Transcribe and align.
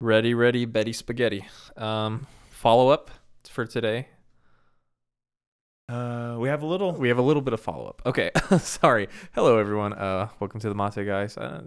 Ready, 0.00 0.32
ready, 0.32 0.64
Betty 0.64 0.92
Spaghetti. 0.92 1.44
Um, 1.76 2.28
follow 2.50 2.88
up 2.88 3.10
for 3.50 3.66
today. 3.66 4.06
Uh, 5.88 6.36
we 6.38 6.48
have 6.48 6.62
a 6.62 6.66
little. 6.66 6.92
We 6.92 7.08
have 7.08 7.18
a 7.18 7.22
little 7.22 7.42
bit 7.42 7.52
of 7.52 7.58
follow 7.58 7.86
up. 7.88 8.02
Okay, 8.06 8.30
sorry. 8.60 9.08
Hello, 9.32 9.58
everyone. 9.58 9.94
Uh, 9.94 10.28
welcome 10.38 10.60
to 10.60 10.68
the 10.68 10.74
Mate 10.76 11.04
guys. 11.04 11.36
Uh, 11.36 11.62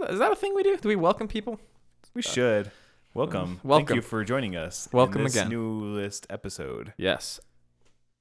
uh, 0.00 0.04
is 0.04 0.20
that 0.20 0.30
a 0.30 0.36
thing 0.36 0.54
we 0.54 0.62
do? 0.62 0.76
Do 0.76 0.88
we 0.88 0.94
welcome 0.94 1.26
people? 1.26 1.58
We 2.14 2.22
should. 2.22 2.70
Welcome. 3.12 3.58
welcome. 3.64 3.86
Thank 3.88 3.96
you 3.96 4.02
for 4.02 4.22
joining 4.22 4.54
us. 4.54 4.88
Welcome 4.92 5.22
in 5.22 5.24
this 5.24 5.34
again. 5.34 5.48
Newest 5.48 6.28
episode. 6.30 6.92
Yes. 6.96 7.40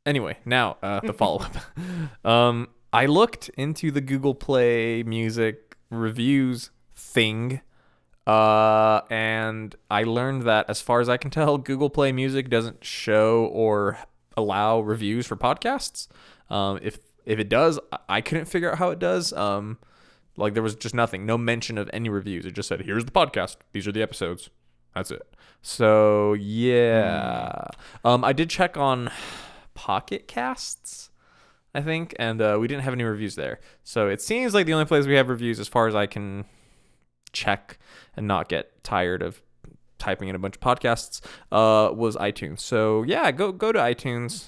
Anyway, 0.07 0.39
now 0.45 0.77
uh, 0.81 1.01
the 1.01 1.13
follow 1.13 1.41
up. 1.43 2.25
um, 2.25 2.69
I 2.91 3.05
looked 3.05 3.49
into 3.49 3.91
the 3.91 4.01
Google 4.01 4.33
Play 4.33 5.03
Music 5.03 5.77
reviews 5.91 6.71
thing, 6.95 7.61
uh, 8.27 9.01
and 9.09 9.73
I 9.89 10.03
learned 10.03 10.43
that, 10.43 10.69
as 10.69 10.81
far 10.81 10.99
as 10.99 11.07
I 11.09 11.17
can 11.17 11.31
tell, 11.31 11.57
Google 11.69 11.89
Play 11.89 12.11
Music 12.11 12.49
doesn't 12.49 12.83
show 12.83 13.45
or 13.45 13.97
allow 14.35 14.81
reviews 14.81 15.25
for 15.25 15.35
podcasts. 15.35 16.07
Um, 16.49 16.79
if 16.81 16.99
if 17.25 17.39
it 17.39 17.49
does, 17.49 17.79
I- 18.07 18.21
couldn't 18.21 18.45
figure 18.45 18.71
out 18.71 18.77
how 18.77 18.89
it 18.91 18.99
does. 18.99 19.33
Um, 19.33 19.77
like 20.37 20.53
there 20.53 20.63
was 20.63 20.75
just 20.75 20.93
nothing, 20.93 21.25
no 21.25 21.37
mention 21.37 21.77
of 21.77 21.89
any 21.91 22.09
reviews. 22.09 22.45
It 22.45 22.51
just 22.53 22.67
said, 22.69 22.81
"Here's 22.81 23.05
the 23.05 23.11
podcast. 23.11 23.57
These 23.73 23.87
are 23.87 23.91
the 23.91 24.01
episodes." 24.01 24.49
That's 24.93 25.11
it. 25.11 25.23
So 25.61 26.33
yeah, 26.33 27.67
um, 28.03 28.23
I 28.23 28.33
did 28.33 28.49
check 28.49 28.77
on 28.77 29.09
Pocket 29.73 30.27
Casts, 30.27 31.09
I 31.73 31.81
think, 31.81 32.13
and 32.19 32.41
uh, 32.41 32.57
we 32.59 32.67
didn't 32.67 32.83
have 32.83 32.93
any 32.93 33.03
reviews 33.03 33.35
there. 33.35 33.59
So 33.83 34.07
it 34.09 34.21
seems 34.21 34.53
like 34.53 34.65
the 34.65 34.73
only 34.73 34.85
place 34.85 35.05
we 35.05 35.15
have 35.15 35.29
reviews, 35.29 35.59
as 35.59 35.67
far 35.67 35.87
as 35.87 35.95
I 35.95 36.05
can 36.07 36.45
check 37.33 37.77
and 38.17 38.27
not 38.27 38.49
get 38.49 38.83
tired 38.83 39.21
of 39.21 39.41
typing 39.99 40.27
in 40.27 40.35
a 40.35 40.39
bunch 40.39 40.55
of 40.55 40.61
podcasts, 40.61 41.21
uh, 41.51 41.91
was 41.93 42.15
iTunes. 42.17 42.59
So 42.59 43.03
yeah, 43.03 43.31
go 43.31 43.51
go 43.51 43.71
to 43.71 43.79
iTunes, 43.79 44.47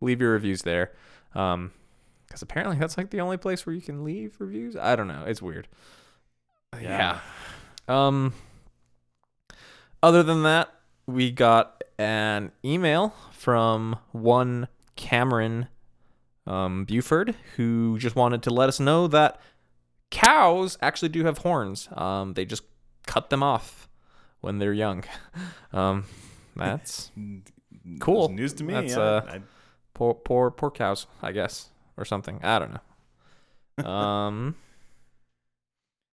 leave 0.00 0.20
your 0.20 0.32
reviews 0.32 0.62
there, 0.62 0.92
um, 1.34 1.72
because 2.26 2.42
apparently 2.42 2.78
that's 2.78 2.96
like 2.96 3.10
the 3.10 3.20
only 3.20 3.36
place 3.36 3.64
where 3.64 3.74
you 3.74 3.82
can 3.82 4.04
leave 4.04 4.36
reviews. 4.38 4.76
I 4.76 4.96
don't 4.96 5.08
know, 5.08 5.24
it's 5.26 5.42
weird. 5.42 5.68
yeah. 6.80 7.20
Um. 7.86 8.34
Other 10.02 10.22
than 10.22 10.44
that, 10.44 10.72
we 11.06 11.30
got 11.30 11.82
an 11.98 12.52
email 12.64 13.14
from 13.32 13.98
one 14.12 14.68
Cameron 14.96 15.68
um, 16.46 16.84
Buford 16.84 17.34
who 17.56 17.98
just 17.98 18.16
wanted 18.16 18.42
to 18.44 18.50
let 18.50 18.68
us 18.68 18.80
know 18.80 19.06
that 19.08 19.38
cows 20.10 20.78
actually 20.80 21.10
do 21.10 21.24
have 21.24 21.38
horns. 21.38 21.88
Um, 21.92 22.34
they 22.34 22.44
just 22.44 22.62
cut 23.10 23.28
them 23.30 23.42
off 23.42 23.88
when 24.40 24.58
they're 24.58 24.72
young. 24.72 25.04
Um, 25.72 26.04
that's 26.56 27.10
Cool. 28.00 28.24
It's 28.26 28.34
news 28.34 28.52
to 28.54 28.64
me. 28.64 28.74
That's, 28.74 28.92
yeah. 28.92 29.00
uh, 29.00 29.22
I- 29.34 29.40
poor, 29.94 30.14
poor, 30.14 30.50
poor 30.50 30.70
cows, 30.70 31.06
I 31.22 31.32
guess, 31.32 31.70
or 31.96 32.04
something. 32.04 32.40
I 32.42 32.58
don't 32.58 32.72
know. 32.74 32.80
Um, 33.90 34.56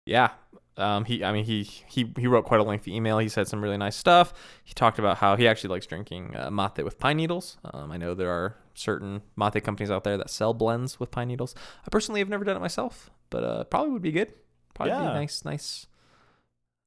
yeah. 0.06 0.30
Um, 0.76 1.04
he, 1.04 1.22
I 1.22 1.32
mean, 1.32 1.44
he, 1.44 1.62
he, 1.62 2.10
he 2.18 2.26
wrote 2.26 2.44
quite 2.46 2.60
a 2.60 2.64
lengthy 2.64 2.96
email. 2.96 3.18
He 3.18 3.28
said 3.28 3.46
some 3.46 3.62
really 3.62 3.76
nice 3.76 3.94
stuff. 3.94 4.32
He 4.64 4.72
talked 4.74 4.98
about 4.98 5.18
how 5.18 5.36
he 5.36 5.46
actually 5.46 5.70
likes 5.70 5.86
drinking 5.86 6.34
uh, 6.36 6.50
mate 6.50 6.82
with 6.82 6.98
pine 6.98 7.18
needles. 7.18 7.58
Um, 7.72 7.92
I 7.92 7.98
know 7.98 8.14
there 8.14 8.30
are 8.30 8.56
certain 8.74 9.20
mate 9.36 9.62
companies 9.62 9.90
out 9.90 10.02
there 10.02 10.16
that 10.16 10.30
sell 10.30 10.54
blends 10.54 10.98
with 10.98 11.10
pine 11.10 11.28
needles. 11.28 11.54
I 11.86 11.88
personally 11.90 12.20
have 12.20 12.28
never 12.30 12.44
done 12.44 12.56
it 12.56 12.60
myself, 12.60 13.10
but 13.30 13.44
uh, 13.44 13.64
probably 13.64 13.90
would 13.92 14.02
be 14.02 14.12
good. 14.12 14.32
Probably 14.74 14.92
be 14.94 14.98
Yeah. 14.98 15.12
nice, 15.12 15.44
nice 15.44 15.86
mm, 15.86 15.91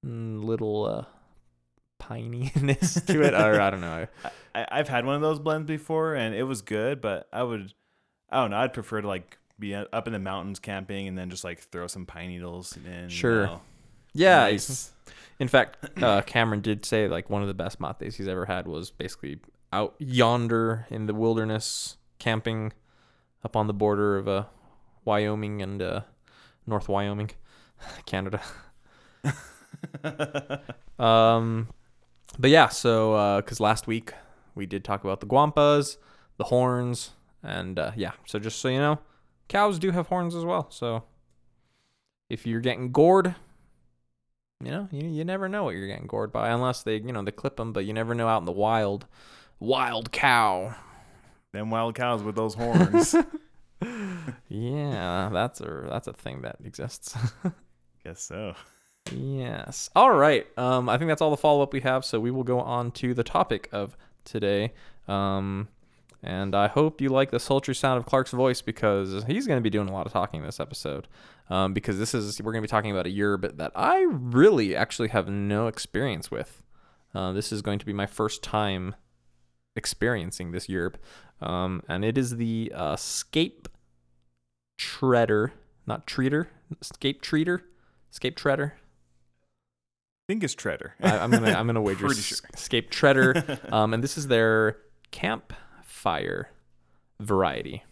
little 0.06 0.86
uh, 0.86 1.06
pininess 2.00 3.06
to 3.08 3.22
it. 3.22 3.34
or 3.34 3.60
I 3.60 3.70
don't 3.70 3.82
know. 3.82 4.08
I, 4.54 4.66
I've 4.72 4.88
had 4.90 5.06
one 5.06 5.16
of 5.16 5.22
those 5.22 5.40
blends 5.40 5.68
before, 5.68 6.16
and 6.16 6.36
it 6.36 6.44
was 6.44 6.62
good. 6.62 7.02
But 7.02 7.28
I 7.34 7.44
would, 7.44 7.74
I 8.30 8.42
don't 8.42 8.52
know. 8.52 8.58
I'd 8.58 8.74
prefer 8.74 9.02
to 9.02 9.08
like 9.08 9.38
be 9.58 9.74
up 9.74 10.08
in 10.08 10.14
the 10.14 10.20
mountains 10.20 10.60
camping, 10.60 11.08
and 11.08 11.18
then 11.18 11.30
just 11.30 11.44
like 11.44 11.60
throw 11.60 11.88
some 11.88 12.06
pine 12.06 12.30
needles 12.30 12.78
in. 12.86 13.04
you 13.04 13.10
Sure. 13.10 13.46
know. 13.48 13.62
Yeah, 14.14 14.42
Nice. 14.42 14.92
In 15.40 15.50
fact, 15.50 16.02
uh, 16.02 16.22
Cameron 16.22 16.62
did 16.62 16.86
say 16.86 17.10
like 17.10 17.30
one 17.30 17.42
of 17.42 17.50
the 17.50 17.54
best 17.54 17.80
mates 17.82 18.16
he's 18.16 18.28
ever 18.30 18.46
had 18.46 18.66
was 18.68 18.90
basically 18.92 19.40
out 19.74 19.94
yonder 20.00 20.88
in 20.90 21.08
the 21.08 21.14
wilderness 21.14 21.98
camping 22.20 22.72
up 23.44 23.58
on 23.58 23.68
the 23.68 23.74
border 23.74 24.18
of 24.18 24.30
uh, 24.30 24.46
Wyoming 25.04 25.62
and 25.62 25.82
uh, 25.82 26.02
North 26.66 26.88
Wyoming, 26.88 27.32
Canada. 28.06 28.40
Um, 30.98 31.68
but 32.40 32.50
yeah, 32.50 32.70
so 32.70 33.42
because 33.42 33.60
last 33.60 33.86
week 33.86 34.14
we 34.56 34.66
did 34.66 34.86
talk 34.86 35.04
about 35.04 35.20
the 35.20 35.26
guampas, 35.26 35.98
the 36.38 36.46
horns, 36.46 37.12
and 37.44 37.78
uh, 37.78 37.92
yeah. 37.98 38.12
So 38.26 38.40
just 38.40 38.60
so 38.60 38.70
you 38.70 38.80
know, 38.80 39.00
cows 39.50 39.78
do 39.78 39.92
have 39.92 40.08
horns 40.08 40.36
as 40.36 40.46
well. 40.46 40.68
So 40.72 41.04
if 42.30 42.48
you're 42.48 42.62
getting 42.62 42.92
gored, 42.94 43.36
you 44.64 44.72
know, 44.72 44.88
you, 44.92 45.06
you 45.08 45.26
never 45.26 45.50
know 45.50 45.66
what 45.66 45.76
you're 45.76 45.88
getting 45.88 46.08
gored 46.08 46.32
by 46.32 46.50
unless 46.50 46.84
they, 46.84 46.96
you 46.96 47.12
know, 47.12 47.22
they 47.24 47.32
clip 47.32 47.58
them. 47.58 47.74
But 47.74 47.86
you 47.86 47.94
never 47.94 48.16
know 48.16 48.28
out 48.30 48.40
in 48.40 48.46
the 48.46 48.52
wild. 48.54 49.06
Wild 49.60 50.12
cow. 50.12 50.76
Them 51.52 51.70
wild 51.70 51.96
cows 51.96 52.24
with 52.24 52.36
those 52.36 52.56
horns. 52.56 53.16
Yeah, 54.48 55.30
that's 55.32 55.62
a 55.62 55.88
that's 55.90 56.08
a 56.08 56.14
thing 56.14 56.42
that 56.42 56.58
exists. 56.64 57.16
Guess 58.04 58.22
so. 58.22 58.56
Yes. 59.12 59.90
All 59.96 60.12
right. 60.12 60.48
Um, 60.58 60.90
I 60.90 60.98
think 60.98 61.10
that's 61.10 61.22
all 61.22 61.32
the 61.32 61.38
follow 61.38 61.62
up 61.62 61.74
we 61.74 61.82
have. 61.82 62.04
So 62.04 62.20
we 62.20 62.32
will 62.32 62.44
go 62.44 62.60
on 62.60 62.92
to 62.94 63.14
the 63.14 63.24
topic 63.24 63.70
of 63.72 63.96
today. 64.24 64.74
Um, 65.08 65.68
and 66.24 66.56
I 66.56 66.68
hope 66.68 67.02
you 67.02 67.10
like 67.10 67.30
the 67.30 67.40
sultry 67.40 67.76
sound 67.76 68.00
of 68.00 68.06
Clark's 68.06 68.32
voice 68.32 68.62
because 68.62 69.24
he's 69.26 69.46
going 69.46 69.60
to 69.60 69.64
be 69.64 69.70
doing 69.70 69.88
a 69.88 69.94
lot 69.94 70.08
of 70.08 70.12
talking 70.12 70.42
this 70.42 70.60
episode. 70.60 71.08
Um, 71.50 71.74
because 71.74 72.00
this 72.00 72.16
is 72.16 72.42
we're 72.42 72.52
going 72.52 72.64
to 72.64 72.68
be 72.68 72.72
talking 72.72 72.90
about 72.90 73.06
a 73.06 73.12
yerb 73.12 73.58
that 73.58 73.72
I 73.76 74.08
really 74.10 74.76
actually 74.76 75.10
have 75.10 75.30
no 75.30 75.68
experience 75.68 76.32
with. 76.32 76.64
Uh, 77.14 77.32
this 77.34 77.52
is 77.52 77.62
going 77.62 77.78
to 77.78 77.86
be 77.86 77.94
my 77.94 78.08
first 78.08 78.42
time 78.42 78.96
experiencing 79.76 80.52
this 80.52 80.66
yerb, 80.66 80.96
um, 81.42 81.84
and 81.88 82.04
it 82.04 82.18
is 82.18 82.38
the 82.38 82.72
uh, 82.74 82.96
Scape 82.96 83.68
Treader, 84.80 85.54
not 85.86 86.08
Treater, 86.08 86.48
Scape 86.82 87.22
Treater, 87.22 87.62
Scape 88.10 88.36
Treader. 88.36 88.74
I 90.26 90.34
think 90.34 90.44
it's 90.44 90.56
Treader. 90.56 90.96
I, 91.02 91.20
I'm 91.20 91.30
gonna 91.30 91.52
I'm 91.52 91.68
gonna 91.68 91.82
wager 91.84 92.12
sure. 92.14 92.38
Escape 92.54 92.90
Treader. 92.90 93.60
um, 93.72 93.94
and 93.94 94.04
this 94.04 94.18
is 94.18 94.28
their 94.28 94.78
campfire 95.12 96.50
variety. 97.20 97.84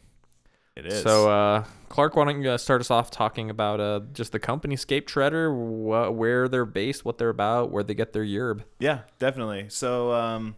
It 0.75 0.87
is. 0.87 1.03
So, 1.03 1.29
uh, 1.29 1.65
Clark, 1.89 2.15
why 2.15 2.25
don't 2.25 2.41
you 2.41 2.49
uh, 2.49 2.57
start 2.57 2.81
us 2.81 2.89
off 2.89 3.11
talking 3.11 3.51
about 3.51 3.79
uh, 3.79 3.99
just 4.13 4.31
the 4.31 4.39
company 4.39 4.73
Escape 4.73 5.05
Treader, 5.05 5.53
wh- 5.53 6.11
where 6.11 6.47
they're 6.47 6.65
based, 6.65 7.05
what 7.05 7.19
they're 7.19 7.29
about, 7.29 7.69
where 7.69 7.83
they 7.83 7.93
get 7.93 8.13
their 8.13 8.23
yerb. 8.25 8.63
Yeah, 8.79 9.01
definitely. 9.19 9.67
So, 9.69 10.11
um, 10.11 10.55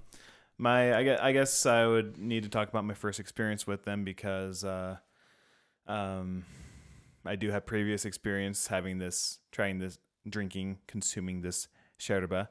my 0.57 0.95
I 0.95 1.03
guess, 1.03 1.19
I 1.21 1.31
guess 1.33 1.65
I 1.65 1.85
would 1.85 2.17
need 2.17 2.43
to 2.43 2.49
talk 2.49 2.69
about 2.69 2.85
my 2.85 2.93
first 2.93 3.19
experience 3.19 3.67
with 3.67 3.83
them 3.83 4.05
because, 4.05 4.63
uh, 4.63 4.95
um, 5.87 6.45
I 7.25 7.35
do 7.35 7.51
have 7.51 7.65
previous 7.65 8.05
experience 8.05 8.67
having 8.67 8.99
this, 8.99 9.39
trying 9.51 9.79
this, 9.79 9.97
drinking, 10.27 10.79
consuming 10.87 11.41
this 11.41 11.67
sherba. 11.99 12.47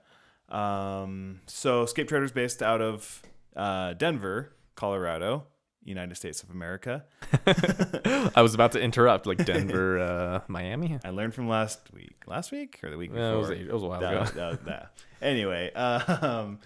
Um, 0.49 1.41
so, 1.47 1.87
Scape 1.87 2.09
Treader 2.09 2.25
is 2.25 2.33
based 2.33 2.63
out 2.63 2.81
of 2.81 3.23
uh, 3.57 3.95
Denver, 3.95 4.53
Colorado, 4.75 5.47
United 5.83 6.15
States 6.17 6.43
of 6.43 6.51
America. 6.51 7.05
I 8.35 8.43
was 8.43 8.55
about 8.55 8.73
to 8.73 8.81
interrupt, 8.81 9.27
like 9.27 9.45
Denver, 9.45 9.99
uh, 10.01 10.41
Miami. 10.49 10.99
I 11.05 11.11
learned 11.11 11.35
from 11.35 11.49
last 11.49 11.93
week, 11.93 12.23
last 12.27 12.53
week 12.53 12.81
or 12.83 12.91
the 12.91 12.97
week 12.99 13.11
before. 13.11 13.25
Yeah, 13.25 13.35
it, 13.35 13.39
was, 13.39 13.51
it 13.51 13.73
was 13.73 13.83
a 13.83 13.87
while 13.87 14.01
that, 14.01 14.31
ago. 14.31 14.51
that- 14.51 14.65
that. 14.67 14.91
Anyway, 15.23 15.73
um, 15.73 16.59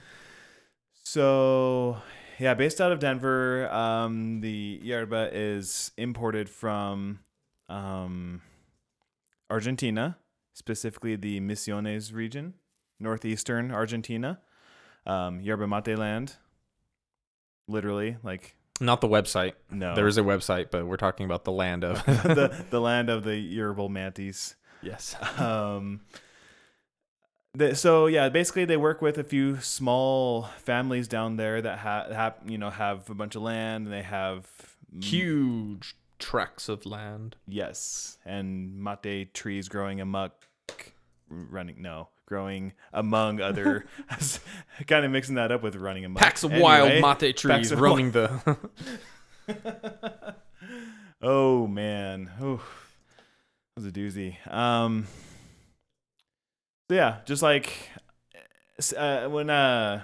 so 1.05 1.99
yeah, 2.39 2.55
based 2.55 2.81
out 2.81 2.93
of 2.93 2.99
Denver, 2.99 3.69
um, 3.73 4.41
the 4.41 4.81
yerba 4.83 5.31
is 5.33 5.93
imported 5.97 6.49
from 6.49 7.21
um, 7.69 8.43
Argentina, 9.51 10.17
specifically 10.59 11.15
the 11.17 11.41
Misiones 11.41 12.13
region, 12.13 12.55
northeastern 12.99 13.71
Argentina, 13.71 14.41
um, 15.07 15.41
yerba 15.41 15.67
mate 15.69 15.97
land. 15.97 16.35
Literally, 17.69 18.17
like 18.23 18.57
Not 18.81 19.01
the 19.01 19.09
website. 19.09 19.53
no, 19.71 19.95
There 19.95 20.07
is 20.09 20.19
a 20.19 20.23
website, 20.23 20.71
but 20.71 20.87
we're 20.87 20.97
talking 20.97 21.27
about 21.27 21.45
the 21.45 21.53
land 21.53 21.85
of. 21.85 22.05
the 22.07 22.65
the 22.71 22.81
land 22.81 23.09
of 23.09 23.25
the 23.25 23.37
yerbal 23.57 23.89
mantis. 23.89 24.57
yes. 24.83 25.17
um 25.41 26.01
so 27.75 28.07
yeah 28.07 28.29
basically 28.29 28.65
they 28.65 28.77
work 28.77 29.03
with 29.03 29.19
a 29.19 29.25
few 29.25 29.59
small 29.61 30.45
families 30.59 31.09
down 31.09 31.37
there 31.37 31.61
that 31.61 31.79
have 31.81 32.11
have 32.13 32.35
you 32.47 32.57
know 32.59 32.71
have 32.71 33.09
a 33.11 33.15
bunch 33.15 33.35
of 33.35 33.43
land 33.43 33.87
and 33.87 33.93
they 33.93 34.03
have 34.03 34.47
m- 34.95 35.03
Huge 35.03 35.97
tracts 36.21 36.69
of 36.69 36.87
land. 36.87 37.37
yes 37.49 38.19
and 38.25 38.79
mate 38.83 39.35
trees 39.35 39.69
growing 39.69 40.01
amok 40.01 40.48
running 41.29 41.83
no 41.83 42.09
growing 42.27 42.75
among 42.93 43.41
other, 43.41 43.87
kind 44.87 45.05
of 45.05 45.11
mixing 45.11 45.37
that 45.37 45.51
up 45.51 45.63
with 45.63 45.77
running 45.77 46.05
among. 46.05 46.21
Packs 46.21 46.45
of 46.45 46.53
Anyway, 46.53 47.01
wild 47.01 47.23
mate 47.23 47.37
trees 47.37 47.75
roaming 47.75 48.13
the. 48.13 48.57
Oh 51.21 51.67
man, 51.67 52.31
oh, 52.41 52.57
that 52.57 53.83
was 53.83 53.87
a 53.87 53.91
doozy. 53.91 54.37
Um, 54.53 55.07
yeah, 56.89 57.19
just 57.25 57.43
like 57.43 57.73
uh, 58.97 59.29
when 59.29 59.51
uh, 59.51 60.03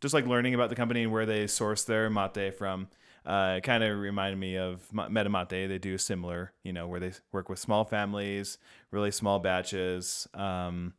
just 0.00 0.12
like 0.12 0.26
learning 0.26 0.54
about 0.54 0.68
the 0.68 0.76
company 0.76 1.04
and 1.04 1.12
where 1.12 1.24
they 1.24 1.46
source 1.46 1.84
their 1.84 2.10
mate 2.10 2.56
from. 2.56 2.88
Uh, 3.24 3.54
it 3.58 3.62
kind 3.62 3.84
of 3.84 3.98
reminded 3.98 4.38
me 4.38 4.56
of 4.56 4.80
Ma- 4.92 5.08
Metamate. 5.08 5.68
They 5.68 5.78
do 5.78 5.98
similar, 5.98 6.52
you 6.64 6.72
know, 6.72 6.86
where 6.88 7.00
they 7.00 7.12
work 7.32 7.48
with 7.48 7.58
small 7.58 7.84
families, 7.84 8.58
really 8.90 9.10
small 9.10 9.38
batches. 9.38 10.26
Um, 10.34 10.94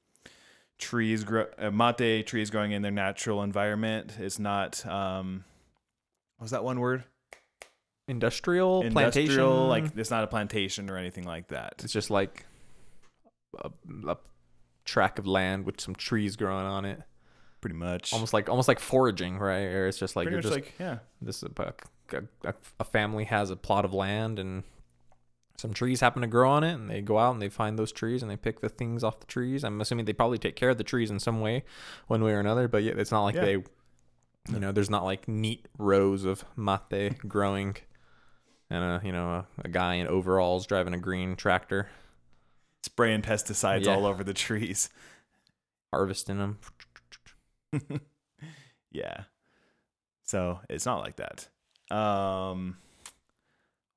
trees 0.78 1.24
grow, 1.24 1.48
uh, 1.58 1.72
mate 1.72 2.26
trees 2.28 2.50
growing 2.50 2.72
in 2.72 2.82
their 2.82 2.92
natural 2.92 3.44
environment. 3.44 4.14
It's 4.20 4.40
not, 4.40 4.86
um, 4.86 5.44
was 6.40 6.52
that 6.52 6.64
one 6.64 6.80
word? 6.80 7.04
Industrial, 8.08 8.82
industrial 8.82 9.68
plantation. 9.68 9.68
like 9.68 9.98
it's 9.98 10.12
not 10.12 10.24
a 10.24 10.28
plantation 10.28 10.90
or 10.90 10.98
anything 10.98 11.24
like 11.24 11.48
that 11.48 11.76
it's 11.82 11.94
just 11.94 12.10
like 12.10 12.46
a, 13.60 13.70
a 14.08 14.18
track 14.84 15.18
of 15.18 15.28
land 15.28 15.66
with 15.66 15.80
some 15.80 15.96
trees 15.96 16.36
growing 16.36 16.66
on 16.66 16.84
it. 16.84 17.00
pretty 17.62 17.76
much 17.76 18.12
Almost 18.12 18.34
like 18.34 18.50
almost 18.50 18.68
like 18.68 18.80
foraging, 18.80 19.38
right? 19.38 19.62
Or 19.66 19.88
it's 19.88 19.98
just 20.00 20.16
like 20.16 20.26
pretty 20.26 20.36
you're 20.36 20.42
just 20.42 20.54
like 20.56 20.74
yeah 20.80 20.98
this 21.22 21.38
is 21.38 21.44
a, 21.44 21.74
a, 22.14 22.54
a 22.80 22.84
family 22.84 23.26
has 23.26 23.50
a 23.50 23.56
plot 23.56 23.86
of 23.86 23.94
land 23.94 24.40
and 24.40 24.64
some 25.58 25.74
trees 25.74 26.00
happen 26.02 26.22
to 26.24 26.28
grow 26.28 26.50
on 26.50 26.64
it 26.64 26.74
and 26.74 26.90
they 26.90 27.02
go 27.02 27.20
out 27.20 27.34
and 27.34 27.42
they 27.42 27.50
find 27.50 27.78
those 27.78 27.92
trees 27.92 28.22
and 28.24 28.32
they 28.32 28.36
pick 28.38 28.62
the 28.62 28.70
things 28.70 29.04
off 29.04 29.20
the 29.20 29.28
trees. 29.28 29.64
I'm 29.64 29.80
assuming 29.80 30.06
they 30.06 30.14
probably 30.14 30.40
take 30.40 30.56
care 30.56 30.70
of 30.72 30.78
the 30.78 30.84
trees 30.84 31.12
in 31.12 31.20
some 31.20 31.40
way 31.40 31.64
one 32.08 32.24
way 32.24 32.32
or 32.32 32.40
another 32.40 32.68
but 32.68 32.82
yeah 32.84 32.94
it's 32.98 33.12
not 33.12 33.24
like 33.24 33.36
Yeah. 33.36 33.42
they 33.46 33.52
you 33.52 34.60
know 34.60 34.72
there's 34.72 34.90
not 34.90 35.04
like 35.04 35.28
neat 35.28 35.68
rows 35.78 36.26
of 36.26 36.44
mate 36.58 37.20
growing 37.28 37.76
and 38.72 38.84
a 38.84 39.02
you 39.06 39.12
know 39.12 39.30
a, 39.30 39.46
a 39.66 39.70
guy 39.70 39.96
in 39.96 40.08
overalls 40.08 40.66
driving 40.66 40.94
a 40.96 40.98
green 41.00 41.36
tractor. 41.36 41.90
Spraying 42.84 43.22
pesticides 43.22 43.86
Yeah. 43.86 43.94
all 43.94 44.08
over 44.08 44.24
the 44.24 44.34
trees. 44.34 44.90
Harvesting 45.94 46.40
them 46.40 46.58
yeah. 48.92 49.24
So 50.24 50.60
it's 50.70 50.86
not 50.86 51.02
like 51.02 51.18
that 51.18 51.48
um 51.92 52.78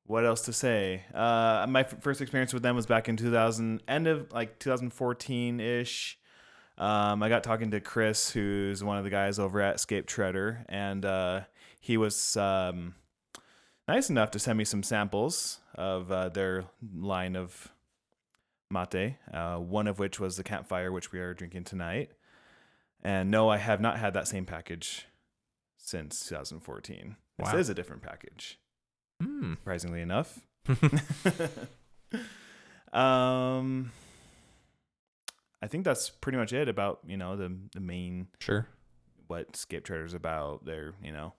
what 0.06 0.26
else 0.26 0.43
to 0.43 0.52
say? 0.52 1.02
Uh 1.14 1.67
my 1.69 1.81
f- 1.81 2.02
first 2.02 2.20
experience 2.20 2.52
with 2.52 2.62
them 2.62 2.76
was 2.76 2.87
back 2.87 3.08
in 3.08 3.17
2000 3.17 3.82
end 3.88 4.06
of 4.06 4.32
like 4.32 4.58
2014 4.58 5.61
ish 5.61 6.19
um 6.76 7.23
i 7.23 7.29
got 7.29 7.44
talking 7.44 7.70
to 7.70 7.81
chris 7.81 8.31
who's 8.31 8.82
one 8.82 8.99
of 8.99 9.05
the 9.05 9.11
guys 9.11 9.38
over 9.38 9.61
at 9.61 9.79
scape 9.79 10.06
treader 10.06 10.64
and 10.69 11.05
uh 11.05 11.41
he 11.81 11.96
was 11.96 12.37
um 12.37 12.96
nice 13.87 14.11
enough 14.11 14.31
to 14.32 14.38
send 14.38 14.58
me 14.58 14.64
some 14.64 14.82
samples 14.82 15.61
of 15.75 16.11
uh, 16.11 16.29
their 16.29 16.64
line 16.94 17.37
of 17.37 17.69
mate 18.70 19.17
uh, 19.32 19.56
one 19.56 19.87
of 19.87 19.99
which 19.99 20.19
was 20.19 20.37
the 20.37 20.43
campfire 20.43 20.91
which 20.91 21.12
we 21.12 21.20
are 21.20 21.35
drinking 21.35 21.64
tonight. 21.64 22.11
And 23.02 23.31
no, 23.31 23.50
I 23.50 23.58
have 23.58 23.81
not 23.81 23.99
had 23.99 24.14
that 24.14 24.26
same 24.26 24.46
package 24.46 25.06
since 25.76 26.26
2014. 26.29 27.17
This 27.38 27.52
Wow. 27.52 27.58
is 27.58 27.69
a 27.69 27.75
different 27.75 28.02
package, 28.02 28.58
Hmm. 29.22 29.54
surprisingly 29.54 30.00
enough. 30.00 30.38
um, 32.92 33.90
I 35.62 35.66
think 35.66 35.84
that's 35.84 36.10
pretty 36.10 36.38
much 36.38 36.52
it 36.52 36.69
about 36.69 37.00
you 37.06 37.16
know 37.16 37.36
the 37.36 37.56
the 37.72 37.81
main 37.81 38.28
sure 38.40 38.66
what 39.26 39.56
Scape 39.56 39.84
Treader's 39.84 40.14
about. 40.14 40.64
They're 40.64 40.92
you 41.02 41.12
know 41.12 41.34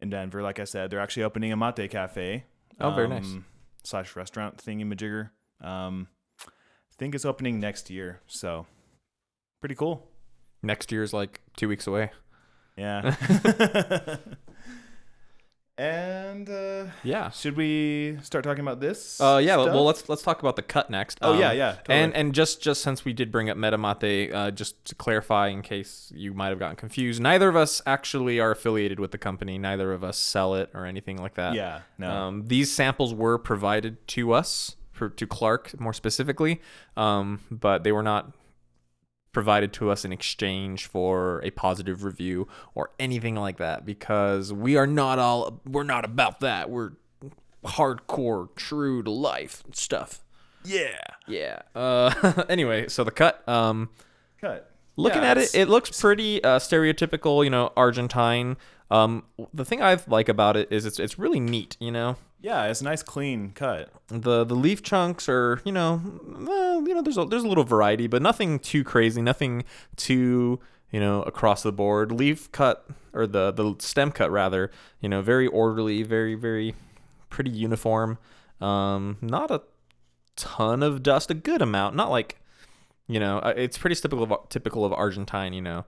in 0.00 0.10
Denver, 0.10 0.42
like 0.42 0.58
I 0.58 0.64
said, 0.64 0.90
they're 0.90 1.00
actually 1.00 1.22
opening 1.24 1.52
a 1.52 1.56
mate 1.56 1.90
cafe. 1.90 2.44
Oh, 2.80 2.90
very 2.90 3.08
nice. 3.08 3.24
um, 3.24 3.44
Slash 3.84 4.14
restaurant 4.16 4.58
thingy 4.58 4.84
majigger. 4.84 5.30
Um, 5.66 6.08
I 6.46 6.94
think 6.98 7.14
it's 7.14 7.24
opening 7.24 7.58
next 7.60 7.88
year, 7.90 8.20
so 8.26 8.66
pretty 9.60 9.74
cool. 9.74 10.06
next 10.62 10.92
year 10.92 11.02
is 11.02 11.12
like 11.14 11.40
two 11.56 11.68
weeks 11.68 11.86
away 11.86 12.10
Yeah. 12.76 13.16
and 15.80 16.50
uh, 16.50 16.84
yeah 17.02 17.30
should 17.30 17.56
we 17.56 18.18
start 18.22 18.44
talking 18.44 18.60
about 18.60 18.80
this? 18.80 19.18
uh 19.20 19.40
yeah 19.42 19.54
stuff? 19.54 19.74
well 19.74 19.84
let's 19.84 20.08
let's 20.08 20.22
talk 20.22 20.40
about 20.40 20.56
the 20.56 20.62
cut 20.62 20.90
next 20.90 21.18
Oh 21.22 21.38
yeah, 21.38 21.50
Um, 21.50 21.56
yeah. 21.56 21.72
Totally. 21.72 21.98
And 21.98 22.14
and 22.14 22.34
just 22.34 22.60
just 22.60 22.82
since 22.82 23.04
we 23.04 23.12
did 23.12 23.32
bring 23.32 23.48
up 23.48 23.56
Metamate, 23.56 24.32
uh, 24.34 24.50
just 24.50 24.84
to 24.86 24.94
clarify, 24.94 25.48
in 25.48 25.62
case 25.62 26.12
you 26.14 26.34
might 26.34 26.48
have 26.48 26.58
gotten 26.58 26.76
confused, 26.76 27.20
neither 27.22 27.48
of 27.48 27.56
us 27.56 27.80
actually 27.86 28.38
are 28.40 28.50
affiliated 28.50 29.00
with 29.00 29.10
the 29.10 29.18
company. 29.18 29.58
Neither 29.58 29.92
of 29.92 30.04
us 30.04 30.18
sell 30.18 30.54
it 30.54 30.70
or 30.74 30.84
anything 30.86 31.16
like 31.16 31.34
that. 31.34 31.54
yeah, 31.54 31.80
no. 31.98 32.10
Um, 32.10 32.46
these 32.46 32.70
samples 32.70 33.14
were 33.14 33.38
provided 33.38 34.06
to 34.08 34.32
us, 34.32 34.76
for, 34.92 35.08
to 35.08 35.26
Clark 35.26 35.78
more 35.80 35.92
specifically, 35.94 36.60
um, 36.96 37.40
but 37.50 37.84
they 37.84 37.92
were 37.92 38.02
not 38.02 38.32
provided 39.32 39.72
to 39.74 39.90
us 39.90 40.04
in 40.04 40.12
exchange 40.12 40.86
for 40.86 41.40
a 41.44 41.50
positive 41.50 42.02
review 42.04 42.48
or 42.74 42.90
anything 42.98 43.34
like 43.36 43.58
that 43.58 43.86
because 43.86 44.52
we 44.52 44.76
are 44.76 44.86
not 44.86 45.18
all 45.18 45.60
we're 45.66 45.82
not 45.84 46.04
about 46.04 46.40
that. 46.40 46.68
We're 46.70 46.92
hardcore, 47.64 48.48
true 48.56 49.02
to 49.02 49.10
life 49.10 49.62
stuff. 49.72 50.20
yeah. 50.64 50.98
Yeah. 51.26 51.60
Uh, 51.74 52.42
anyway, 52.48 52.88
so 52.88 53.04
the 53.04 53.10
cut. 53.12 53.46
Um, 53.48 53.90
Cut. 54.40 54.72
looking 54.96 55.22
Yeah, 55.22 55.30
at 55.32 55.38
it, 55.38 55.54
it 55.54 55.68
looks 55.68 56.00
pretty 56.00 56.42
uh, 56.42 56.58
stereotypical. 56.58 57.44
You 57.44 57.50
know, 57.50 57.72
Argentine. 57.76 58.56
Um, 58.90 59.24
the 59.54 59.64
thing 59.64 59.82
I 59.82 59.98
like 60.08 60.28
about 60.28 60.56
it 60.56 60.68
is 60.70 60.84
it's 60.84 60.98
it's 60.98 61.18
really 61.18 61.40
neat. 61.40 61.76
You 61.80 61.92
know, 61.92 62.16
Yeah, 62.40 62.64
it's 62.66 62.80
a 62.80 62.84
nice 62.84 63.02
clean 63.02 63.52
cut. 63.52 63.90
the 64.08 64.44
the 64.44 64.54
leaf 64.56 64.82
chunks 64.82 65.28
are 65.28 65.60
you 65.64 65.72
know, 65.72 66.00
well, 66.24 66.86
you 66.88 66.94
know, 66.94 67.02
there's 67.02 67.18
a, 67.18 67.24
there's 67.24 67.44
a 67.44 67.48
little 67.48 67.64
variety, 67.64 68.06
but 68.06 68.20
nothing 68.22 68.58
too 68.58 68.82
crazy. 68.84 69.22
Nothing 69.22 69.64
too 69.96 70.58
you 70.90 70.98
know 71.00 71.22
across 71.22 71.62
the 71.62 71.72
board. 71.72 72.10
Leaf 72.10 72.50
cut 72.52 72.84
or 73.12 73.26
the 73.26 73.52
the 73.52 73.76
stem 73.78 74.10
cut 74.10 74.30
rather. 74.30 74.70
You 75.00 75.08
know, 75.08 75.22
very 75.22 75.46
orderly, 75.46 76.02
very 76.02 76.34
very 76.34 76.74
pretty 77.28 77.50
uniform. 77.50 78.18
Um, 78.60 79.18
not 79.20 79.50
a 79.50 79.62
ton 80.36 80.82
of 80.82 81.02
dust, 81.02 81.30
a 81.30 81.34
good 81.34 81.62
amount, 81.62 81.94
not 81.94 82.10
like 82.10 82.38
you 83.06 83.18
know, 83.20 83.38
uh, 83.38 83.54
it's 83.56 83.78
pretty 83.78 83.94
typical 83.96 84.24
of 84.24 84.48
typical 84.48 84.84
of 84.84 84.92
Argentine. 84.92 85.52
You 85.52 85.62
know, 85.62 85.84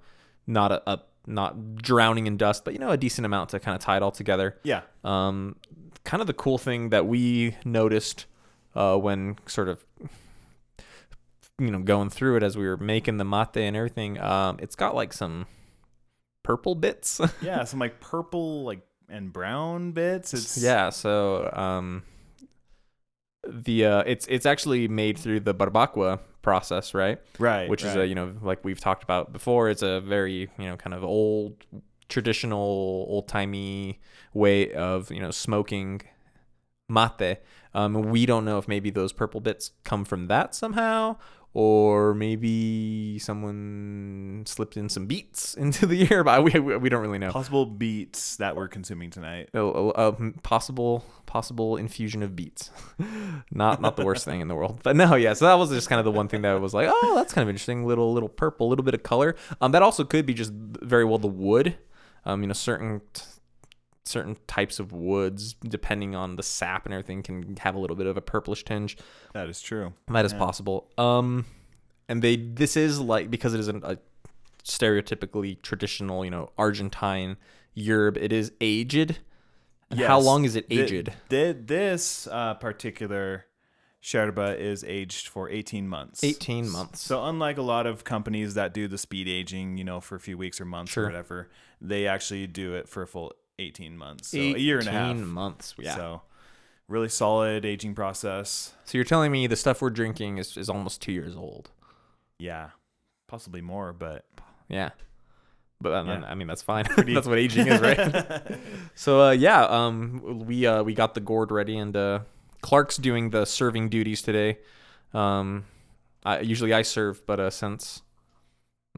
not 0.46 0.70
a, 0.72 0.82
a 0.90 1.00
not 1.26 1.76
drowning 1.76 2.26
in 2.26 2.36
dust, 2.36 2.64
but 2.64 2.72
you 2.74 2.78
know, 2.80 2.90
a 2.90 2.96
decent 2.96 3.24
amount 3.26 3.50
to 3.50 3.60
kind 3.60 3.74
of 3.74 3.80
tie 3.80 3.96
it 3.96 4.02
all 4.02 4.10
together. 4.10 4.58
Yeah. 4.62 4.82
Um, 5.04 5.56
kind 6.04 6.20
of 6.20 6.26
the 6.26 6.34
cool 6.34 6.58
thing 6.58 6.90
that 6.90 7.06
we 7.06 7.56
noticed 7.64 8.26
uh, 8.74 8.96
when 8.96 9.36
sort 9.46 9.68
of 9.68 9.84
you 11.58 11.70
know 11.70 11.78
going 11.78 12.10
through 12.10 12.36
it 12.36 12.42
as 12.42 12.56
we 12.56 12.66
were 12.66 12.76
making 12.76 13.18
the 13.18 13.24
mate 13.24 13.56
and 13.56 13.76
everything. 13.76 14.18
Um, 14.20 14.58
it's 14.60 14.74
got 14.76 14.94
like 14.94 15.12
some 15.12 15.46
purple 16.42 16.74
bits. 16.74 17.20
Yeah, 17.42 17.64
some 17.64 17.78
like 17.80 18.00
purple 18.00 18.64
like 18.64 18.80
and 19.08 19.32
brown 19.32 19.92
bits. 19.92 20.34
It's 20.34 20.58
yeah. 20.58 20.90
So 20.90 21.50
um, 21.52 22.02
the 23.52 23.84
uh, 23.84 24.02
it's 24.06 24.26
it's 24.28 24.46
actually 24.46 24.88
made 24.88 25.18
through 25.18 25.40
the 25.40 25.54
barbacoa 25.54 26.20
process, 26.42 26.94
right? 26.94 27.18
right. 27.38 27.68
which 27.68 27.84
is 27.84 27.94
a 27.96 28.06
you 28.06 28.14
know 28.14 28.34
like 28.42 28.64
we've 28.64 28.80
talked 28.80 29.02
about 29.02 29.32
before 29.32 29.70
it's 29.70 29.82
a 29.82 30.00
very 30.00 30.50
you 30.58 30.66
know 30.66 30.76
kind 30.76 30.94
of 30.94 31.04
old 31.04 31.54
traditional 32.08 33.06
old 33.08 33.28
timey 33.28 34.00
way 34.34 34.72
of 34.72 35.10
you 35.10 35.20
know 35.20 35.30
smoking 35.30 36.02
mate 36.88 37.38
um 37.72 37.94
we 37.94 38.26
don't 38.26 38.44
know 38.44 38.58
if 38.58 38.68
maybe 38.68 38.90
those 38.90 39.14
purple 39.14 39.40
bits 39.40 39.70
come 39.82 40.04
from 40.04 40.26
that 40.26 40.54
somehow 40.54 41.16
or 41.54 42.14
maybe 42.14 43.18
someone 43.18 44.42
slipped 44.46 44.76
in 44.76 44.88
some 44.88 45.06
beets 45.06 45.54
into 45.58 45.86
the 45.86 46.10
ear 46.10 46.24
but 46.24 46.42
we, 46.44 46.58
we 46.58 46.88
don't 46.88 47.02
really 47.02 47.18
know. 47.18 47.30
Possible 47.30 47.66
beets 47.66 48.36
that 48.36 48.56
we're 48.56 48.68
consuming 48.68 49.10
tonight. 49.10 49.50
a, 49.54 49.60
a- 49.60 49.88
a 49.90 50.32
possible 50.42 51.04
possible 51.26 51.76
infusion 51.76 52.22
of 52.22 52.36
beets 52.36 52.70
not 53.50 53.80
not 53.80 53.96
the 53.96 54.04
worst 54.04 54.24
thing 54.24 54.40
in 54.40 54.48
the 54.48 54.54
world. 54.54 54.80
But 54.82 54.96
no 54.96 55.14
yeah 55.14 55.32
so 55.34 55.46
that 55.46 55.54
was 55.54 55.70
just 55.70 55.88
kind 55.88 55.98
of 55.98 56.04
the 56.04 56.10
one 56.10 56.28
thing 56.28 56.42
that 56.42 56.60
was 56.60 56.74
like 56.74 56.88
oh 56.90 57.12
that's 57.16 57.32
kind 57.32 57.42
of 57.42 57.48
interesting. 57.48 57.84
Little 57.86 58.12
little 58.12 58.28
purple 58.28 58.68
little 58.68 58.84
bit 58.84 58.94
of 58.94 59.02
color. 59.02 59.34
Um 59.60 59.72
that 59.72 59.82
also 59.82 60.04
could 60.04 60.26
be 60.26 60.34
just 60.34 60.52
very 60.52 61.04
well 61.04 61.18
the 61.18 61.28
wood. 61.28 61.76
Um 62.24 62.42
you 62.42 62.46
know 62.48 62.54
certain 62.54 63.00
t- 63.12 63.22
certain 64.12 64.36
types 64.46 64.78
of 64.78 64.92
woods 64.92 65.54
depending 65.54 66.14
on 66.14 66.36
the 66.36 66.42
sap 66.42 66.84
and 66.86 66.92
everything 66.94 67.22
can 67.22 67.56
have 67.56 67.74
a 67.74 67.78
little 67.78 67.96
bit 67.96 68.06
of 68.06 68.16
a 68.16 68.20
purplish 68.22 68.62
tinge 68.64 68.96
That 69.32 69.48
is 69.48 69.60
true. 69.60 69.94
that 70.08 70.24
is 70.24 70.32
Yeah. 70.32 70.38
possible. 70.38 70.90
Um, 70.98 71.46
and 72.08 72.22
they 72.22 72.36
this 72.36 72.76
is 72.76 73.00
like 73.00 73.30
because 73.30 73.54
it 73.54 73.60
isn't 73.60 73.82
a 73.84 73.98
stereotypically 74.64 75.60
traditional, 75.62 76.24
you 76.24 76.30
know, 76.30 76.50
Argentine 76.58 77.36
yerb. 77.76 78.16
It 78.16 78.32
is 78.32 78.52
aged. 78.60 79.18
And 79.90 80.00
How 80.00 80.20
long 80.20 80.44
is 80.44 80.56
it 80.56 80.66
aged? 80.70 81.12
thi- 81.28 81.52
this 81.52 82.26
uh, 82.28 82.54
particular 82.54 83.46
Sherba 84.02 84.58
is 84.58 84.82
aged 84.84 85.28
for 85.28 85.48
18 85.50 85.86
months. 85.86 86.24
18 86.24 86.68
months. 86.70 87.00
So 87.02 87.24
unlike 87.24 87.58
a 87.58 87.62
lot 87.62 87.86
of 87.86 88.02
companies 88.02 88.54
that 88.54 88.72
do 88.74 88.88
the 88.88 88.98
speed 88.98 89.28
aging, 89.28 89.76
you 89.78 89.84
know, 89.84 90.00
for 90.00 90.16
a 90.16 90.20
few 90.20 90.36
weeks 90.38 90.60
or 90.60 90.64
months 90.64 90.92
Sure. 90.92 91.04
or 91.04 91.06
whatever, 91.06 91.50
they 91.80 92.06
actually 92.06 92.46
do 92.46 92.74
it 92.74 92.88
for 92.88 93.02
a 93.02 93.06
full 93.06 93.32
18 93.62 93.96
months. 93.96 94.28
So 94.28 94.38
a 94.38 94.58
year 94.58 94.78
and 94.78 94.88
a 94.88 94.92
half. 94.92 95.16
18 95.16 95.26
months. 95.26 95.74
Yeah. 95.78 95.96
So. 95.96 96.22
Really 96.88 97.08
solid 97.08 97.64
aging 97.64 97.94
process. 97.94 98.74
So 98.84 98.98
you're 98.98 99.04
telling 99.04 99.32
me 99.32 99.46
the 99.46 99.56
stuff 99.56 99.80
we're 99.80 99.88
drinking 99.88 100.36
is, 100.36 100.58
is 100.58 100.68
almost 100.68 101.00
two 101.00 101.12
years 101.12 101.34
old. 101.36 101.70
Yeah. 102.38 102.70
Possibly 103.28 103.62
more, 103.62 103.94
but 103.94 104.26
Yeah. 104.68 104.90
But 105.80 105.92
uh, 105.92 106.04
Yeah. 106.04 106.24
I 106.26 106.34
mean 106.34 106.48
that's 106.48 106.60
fine. 106.60 106.84
that's 106.96 107.26
what 107.26 107.38
aging 107.38 107.66
is, 107.68 107.80
right? 107.80 108.58
so 108.94 109.22
uh, 109.22 109.30
yeah, 109.30 109.62
um, 109.64 110.44
we 110.46 110.66
uh, 110.66 110.82
we 110.82 110.92
got 110.92 111.14
the 111.14 111.20
gourd 111.20 111.50
ready, 111.50 111.78
and 111.78 111.96
uh, 111.96 112.20
Clark's 112.60 112.96
doing 112.96 113.30
the 113.30 113.46
serving 113.46 113.88
duties 113.88 114.20
today. 114.20 114.58
Um, 115.14 115.64
I, 116.24 116.40
usually 116.40 116.72
I 116.72 116.82
serve, 116.82 117.26
but 117.26 117.40
uh, 117.40 117.50
since 117.50 118.02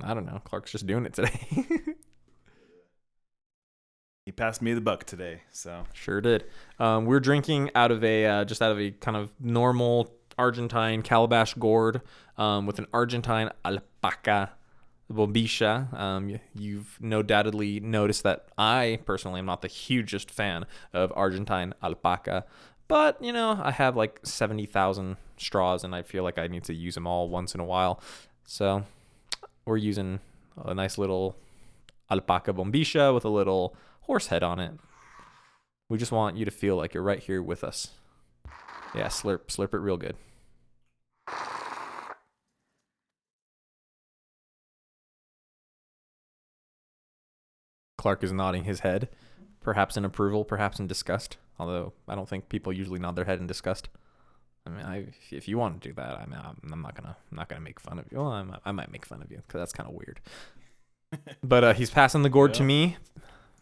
I 0.02 0.14
don't 0.14 0.26
know, 0.26 0.40
Clark's 0.44 0.73
just 0.73 0.87
doing 0.87 1.06
it 1.06 1.14
today. 1.14 1.40
passed 4.37 4.62
me 4.62 4.75
the 4.75 4.81
buck 4.81 5.05
today. 5.05 5.43
So 5.50 5.85
sure 5.93 6.21
did. 6.21 6.45
Um, 6.79 7.07
we're 7.07 7.21
drinking 7.21 7.71
out 7.75 7.91
of 7.91 8.03
a 8.03 8.26
uh, 8.26 8.45
just 8.45 8.62
out 8.62 8.73
of 8.73 8.81
a 8.81 8.91
kind 8.91 9.17
of 9.17 9.33
normal 9.41 10.12
Argentine 10.38 11.03
calabash 11.03 11.55
gourd 11.55 12.00
um, 12.37 12.67
with 12.67 12.79
an 12.79 12.87
Argentine 12.93 13.50
alpaca 13.64 14.53
bombisha. 15.12 15.93
Um, 15.95 16.38
you've 16.55 16.99
no 17.00 17.23
doubtedly 17.23 17.81
noticed 17.81 18.23
that 18.25 18.49
I 18.59 19.00
personally 19.05 19.38
am 19.41 19.47
not 19.47 19.62
the 19.62 19.69
hugest 19.69 20.31
fan 20.31 20.67
of 20.93 21.12
Argentine 21.14 21.75
alpaca, 21.83 22.45
but 22.88 23.23
you 23.23 23.33
know 23.33 23.61
I 23.62 23.71
have 23.71 23.97
like 23.97 24.21
seventy 24.25 24.67
thousand 24.67 25.17
straws, 25.37 25.85
and 25.85 25.95
I 25.95 26.03
feel 26.03 26.25
like 26.25 26.38
I 26.38 26.47
need 26.47 26.64
to 26.64 26.75
use 26.75 26.95
them 26.95 27.07
all 27.07 27.29
once 27.29 27.55
in 27.55 27.61
a 27.61 27.64
while. 27.64 28.00
So 28.45 28.85
we're 29.64 29.76
using 29.76 30.21
a 30.57 30.75
nice 30.75 30.99
little 30.99 31.37
alpaca 32.11 32.53
bombisha 32.53 33.14
with 33.14 33.25
a 33.25 33.29
little 33.31 33.75
horse 34.04 34.28
head 34.28 34.42
on 34.42 34.58
it. 34.61 34.73
We 35.88 35.99
just 35.99 36.12
want 36.12 36.37
you 36.37 36.44
to 36.44 36.50
feel 36.50 36.76
like 36.76 36.94
you're 36.94 37.02
right 37.02 37.18
here 37.20 37.42
with 37.42 37.62
us. 37.64 37.88
Yeah, 38.94 39.08
slurp, 39.08 39.46
slurp 39.49 39.75
it 39.75 39.78
real 39.78 39.96
good. 39.96 40.16
Clark 47.99 48.23
is 48.23 48.32
nodding 48.32 48.64
his 48.64 48.80
head, 48.80 49.08
perhaps 49.61 49.96
in 49.96 50.04
approval, 50.04 50.44
perhaps 50.44 50.78
in 50.78 50.87
disgust. 50.87 51.37
Although 51.58 51.92
I 52.08 52.14
don't 52.14 52.28
think 52.28 52.49
people 52.49 52.73
usually 52.73 52.99
nod 52.99 53.16
their 53.16 53.25
head 53.25 53.40
in 53.40 53.46
disgust. 53.46 53.88
I 54.66 54.70
mean, 54.70 54.84
I, 54.84 55.06
if- 55.30 55.46
you 55.49 55.58
want 55.58 55.80
to 55.80 55.88
do 55.88 55.94
that, 55.94 56.18
I 56.18 56.26
mean, 56.26 56.38
I'm, 56.42 56.58
I'm 56.73 56.82
not 56.82 56.94
gonna, 56.96 57.16
I'm 57.30 57.37
not 57.37 57.49
gonna 57.49 57.61
make 57.61 57.78
fun 57.80 57.99
of 57.99 58.06
you. 58.11 58.18
Well, 58.18 58.28
I 58.28 58.42
might, 58.42 58.61
I 58.64 58.73
might 58.73 58.90
make 58.90 59.06
fun 59.06 59.23
of 59.23 59.30
you 59.30 59.38
because 59.38 59.58
that's 59.61 59.73
kind 59.73 59.88
of 59.88 59.94
weird. 59.94 60.20
but 61.42 61.64
uh, 61.64 61.75
he's 61.75 61.90
passing 61.90 62.23
the 62.23 62.30
gourd 62.30 62.54
to 62.54 62.62
me, 62.62 62.96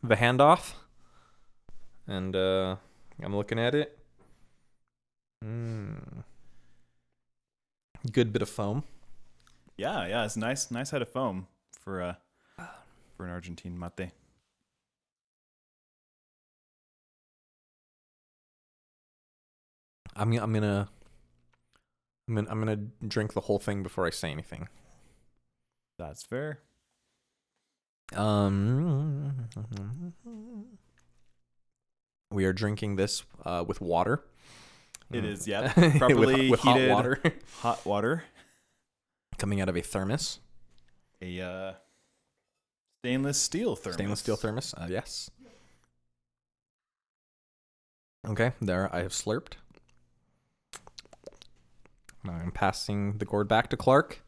the 0.02 0.16
handoff, 0.16 0.72
and 2.06 2.34
uh, 2.34 2.76
I'm 3.22 3.36
looking 3.36 3.58
at 3.58 3.74
it. 3.74 3.98
Mm. 5.44 6.24
Good 8.12 8.32
bit 8.32 8.42
of 8.42 8.48
foam. 8.48 8.84
yeah, 9.76 10.06
yeah, 10.06 10.24
it's 10.24 10.36
nice, 10.36 10.70
nice 10.70 10.90
head 10.90 11.02
of 11.02 11.08
foam 11.08 11.46
for 11.80 12.02
uh 12.02 12.14
for 13.16 13.26
an 13.26 13.32
Argentine 13.32 13.78
mate. 13.78 14.10
I'm, 20.14 20.32
I'm 20.32 20.52
gonna, 20.52 20.88
I'm 22.28 22.34
gonna, 22.34 22.50
I'm 22.50 22.58
gonna 22.58 22.76
drink 23.08 23.32
the 23.32 23.40
whole 23.42 23.58
thing 23.58 23.82
before 23.82 24.06
I 24.06 24.10
say 24.10 24.30
anything. 24.30 24.68
That's 25.98 26.22
fair. 26.22 26.60
Um, 28.14 29.48
we 32.30 32.44
are 32.44 32.52
drinking 32.52 32.96
this 32.96 33.24
uh, 33.44 33.64
with 33.66 33.80
water. 33.80 34.22
It 35.10 35.24
is, 35.24 35.46
yeah, 35.46 35.72
With- 35.76 35.98
properly 35.98 36.50
with, 36.50 36.60
hot 36.60 36.76
heated 36.76 36.90
water 36.90 37.18
Hot 37.60 37.84
water, 37.84 38.24
coming 39.38 39.60
out 39.60 39.68
of 39.68 39.76
a 39.76 39.82
thermos, 39.82 40.40
a 41.20 41.40
uh, 41.40 41.72
stainless 43.02 43.38
steel 43.38 43.76
thermos. 43.76 43.94
stainless 43.94 44.20
steel 44.20 44.36
thermos. 44.36 44.74
Uh, 44.74 44.86
yes. 44.88 45.30
Okay, 48.26 48.52
there 48.60 48.94
I 48.94 49.02
have 49.02 49.12
slurped. 49.12 49.54
I'm 52.26 52.52
passing 52.52 53.18
the 53.18 53.24
gourd 53.24 53.48
back 53.48 53.68
to 53.70 53.76
Clark. 53.76 54.22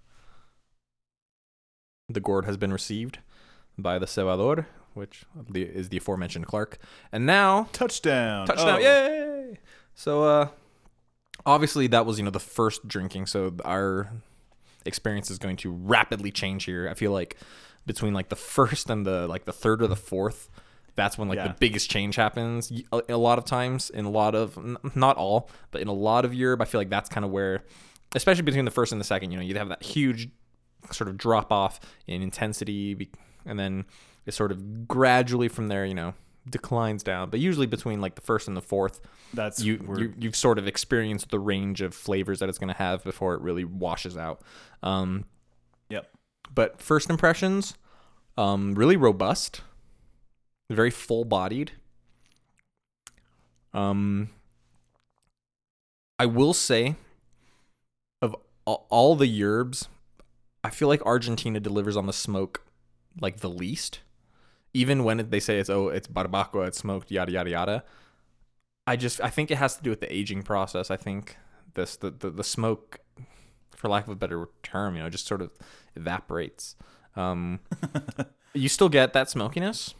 The 2.09 2.21
gourd 2.21 2.45
has 2.45 2.57
been 2.57 2.73
received 2.73 3.21
by 3.79 3.99
the 3.99 4.07
cebador, 4.07 4.67
which 4.95 5.25
is 5.55 5.89
the 5.89 5.97
aforementioned 5.99 6.47
Clark. 6.47 6.79
And 7.13 7.27
now 7.27 7.69
Touchdown! 7.73 8.47
touchdown 8.47 8.79
Oh. 8.79 8.83
yay 8.83 9.59
so 9.97 10.25
uh 10.25 10.49
obviously 11.47 11.87
that 11.89 12.05
was 12.07 12.19
you 12.19 12.25
know 12.25 12.31
the 12.31 12.41
first 12.41 12.87
drinking 12.89 13.27
so 13.27 13.55
our 13.65 14.11
experience 14.87 15.31
is 15.31 15.39
going 15.39 15.57
to 15.57 15.71
rapidly 15.71 16.31
change 16.33 16.65
here 16.65 16.89
i 16.91 16.95
feel 16.95 17.13
like 17.13 17.37
between 17.87 18.13
like 18.15 18.29
the 18.29 18.37
first 18.37 18.91
and 18.91 19.07
the 19.07 19.27
like 19.29 19.45
the 19.45 19.53
third 19.53 19.83
or 19.83 19.87
the 19.87 19.95
fourth 19.97 20.49
that's 20.97 21.17
when 21.19 21.29
like 21.29 21.37
Yeah. 21.37 21.49
the 21.49 21.55
biggest 21.55 21.91
change 21.91 22.17
happens 22.17 22.73
A 23.09 23.17
lot 23.17 23.39
of 23.39 23.45
times 23.45 23.91
in 23.91 24.05
a 24.05 24.11
lot 24.11 24.35
of 24.35 24.57
n- 24.59 24.77
not 24.95 25.17
all 25.17 25.49
but 25.71 25.81
in 25.81 25.89
a 25.89 25.93
lot 25.93 26.25
of 26.25 26.35
europe 26.35 26.61
i 26.61 26.65
feel 26.65 26.81
like 26.81 26.91
that's 26.91 27.09
kind 27.09 27.25
of 27.25 27.31
where 27.31 27.63
especially 28.15 28.43
between 28.43 28.65
the 28.65 28.71
first 28.71 28.91
and 28.93 29.01
the 29.01 29.05
second 29.05 29.31
you 29.31 29.37
know 29.37 29.45
you 29.45 29.55
have 29.57 29.69
that 29.69 29.83
huge 29.83 30.29
sort 30.91 31.09
of 31.09 31.17
drop 31.17 31.53
off 31.53 31.79
in 32.07 32.21
intensity 32.23 32.95
be- 32.95 33.11
and 33.47 33.59
then 33.59 33.85
it 34.27 34.33
sort 34.35 34.51
of 34.53 34.89
gradually 34.89 35.49
from 35.49 35.69
there 35.69 35.85
you 35.85 35.95
know 35.95 36.15
declines 36.49 37.03
down. 37.03 37.31
But 37.31 37.41
usually 37.41 37.67
between 37.67 38.01
like 38.03 38.17
the 38.17 38.21
first 38.21 38.49
and 38.49 38.57
the 38.57 38.61
fourth 38.63 39.01
That's 39.33 39.61
you, 39.63 39.79
you 39.99 40.15
you've 40.19 40.37
sort 40.37 40.59
of 40.59 40.67
experienced 40.67 41.31
the 41.31 41.39
range 41.39 41.81
of 41.81 41.95
flavors 41.95 42.39
that 42.41 42.49
it's 42.51 42.59
going 42.59 42.69
to 42.73 42.79
have 42.79 43.03
before 43.03 43.35
it 43.35 43.41
really 43.41 43.65
washes 43.65 44.17
out. 44.17 44.43
Um 44.83 45.25
Yep. 45.91 46.11
but 46.55 46.81
first 46.83 47.09
impressions 47.11 47.75
um 48.37 48.75
really 48.75 48.97
robust 48.97 49.61
very 50.71 50.91
full 50.91 51.25
bodied 51.25 51.73
um 53.73 54.31
i 56.19 56.27
will 56.27 56.55
say 56.55 56.97
of 58.23 58.35
all, 58.65 58.87
all 58.89 59.15
the 59.15 59.27
yerbs 59.27 59.89
i 60.65 60.71
feel 60.71 60.89
like 60.89 61.05
argentina 61.05 61.61
delivers 61.61 61.97
on 61.97 62.07
the 62.07 62.13
smoke 62.13 62.64
like 63.21 63.39
the 63.39 63.51
least. 63.51 64.01
Even 64.73 65.05
when 65.05 65.29
they 65.31 65.41
say 65.41 65.59
it's 65.59 65.71
oh 65.71 65.89
it's 65.89 66.09
barbacoa 66.09 66.67
it's 66.67 66.79
smoked 66.79 67.11
yada 67.11 67.33
yada 67.33 67.51
yada. 67.51 67.85
I 68.87 68.97
just 68.97 69.21
i 69.21 69.31
think 69.31 69.51
it 69.51 69.59
has 69.59 69.77
to 69.77 69.83
do 69.83 69.91
with 69.91 70.01
the 70.01 70.13
aging 70.15 70.43
process. 70.43 70.91
I 70.91 70.97
think 70.97 71.37
this 71.75 71.97
the 71.97 72.11
the, 72.11 72.31
the 72.31 72.45
smoke 72.45 73.01
for 73.77 73.89
lack 73.89 74.05
of 74.05 74.11
a 74.11 74.17
better 74.17 74.49
term 74.63 74.97
you 74.97 75.03
know 75.03 75.11
just 75.11 75.27
sort 75.27 75.43
of 75.43 75.51
evaporates. 75.97 76.77
Um 77.17 77.61
you 78.55 78.69
still 78.69 78.89
get 78.89 79.13
that 79.13 79.31
smokiness 79.31 79.95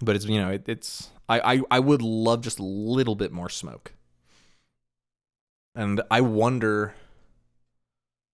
but 0.00 0.16
it's 0.16 0.24
you 0.26 0.40
know 0.40 0.50
it, 0.50 0.68
it's 0.68 1.10
I, 1.28 1.54
I 1.54 1.62
i 1.70 1.80
would 1.80 2.02
love 2.02 2.42
just 2.42 2.58
a 2.58 2.64
little 2.64 3.14
bit 3.14 3.32
more 3.32 3.48
smoke. 3.48 3.94
And 5.74 6.02
i 6.10 6.20
wonder 6.20 6.94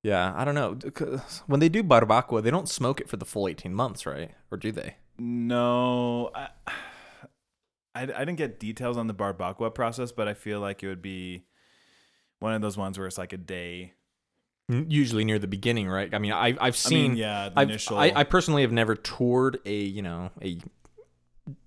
yeah 0.04 0.32
i 0.36 0.44
don't 0.44 0.54
know 0.54 0.76
when 1.48 1.58
they 1.58 1.68
do 1.68 1.82
barbacoa 1.82 2.40
they 2.40 2.50
don't 2.50 2.68
smoke 2.68 3.00
it 3.00 3.08
for 3.08 3.16
the 3.16 3.24
full 3.24 3.48
18 3.48 3.74
months 3.74 4.06
right 4.06 4.30
or 4.52 4.56
do 4.56 4.70
they 4.70 4.94
No, 5.18 6.30
I, 6.34 6.48
I, 7.96 8.02
I 8.02 8.04
didn't 8.24 8.36
get 8.36 8.58
details 8.60 8.96
on 8.96 9.06
the 9.06 9.14
barbacoa 9.14 9.72
process, 9.72 10.10
but 10.12 10.26
I 10.26 10.34
feel 10.34 10.58
like 10.60 10.82
it 10.82 10.88
would 10.88 11.00
be 11.02 11.44
one 12.40 12.52
of 12.52 12.60
those 12.60 12.76
ones 12.76 12.98
where 12.98 13.06
it's 13.06 13.16
like 13.18 13.32
a 13.32 13.36
day. 13.36 13.92
Usually 14.68 15.24
near 15.24 15.38
the 15.38 15.46
beginning 15.46 15.88
right 15.88 16.12
i 16.14 16.18
mean 16.18 16.32
I, 16.32 16.48
i've 16.48 16.58
I 16.60 16.70
seen 16.70 17.10
mean, 17.12 17.18
yeah, 17.18 17.50
the 17.50 17.60
I've, 17.60 17.68
initial. 17.68 17.98
I, 17.98 18.12
I 18.16 18.24
personally 18.24 18.62
have 18.62 18.72
never 18.72 18.94
toured 18.96 19.58
a 19.66 19.74
you 19.76 20.00
know 20.02 20.30
a 20.42 20.58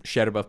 Sherba, 0.03 0.47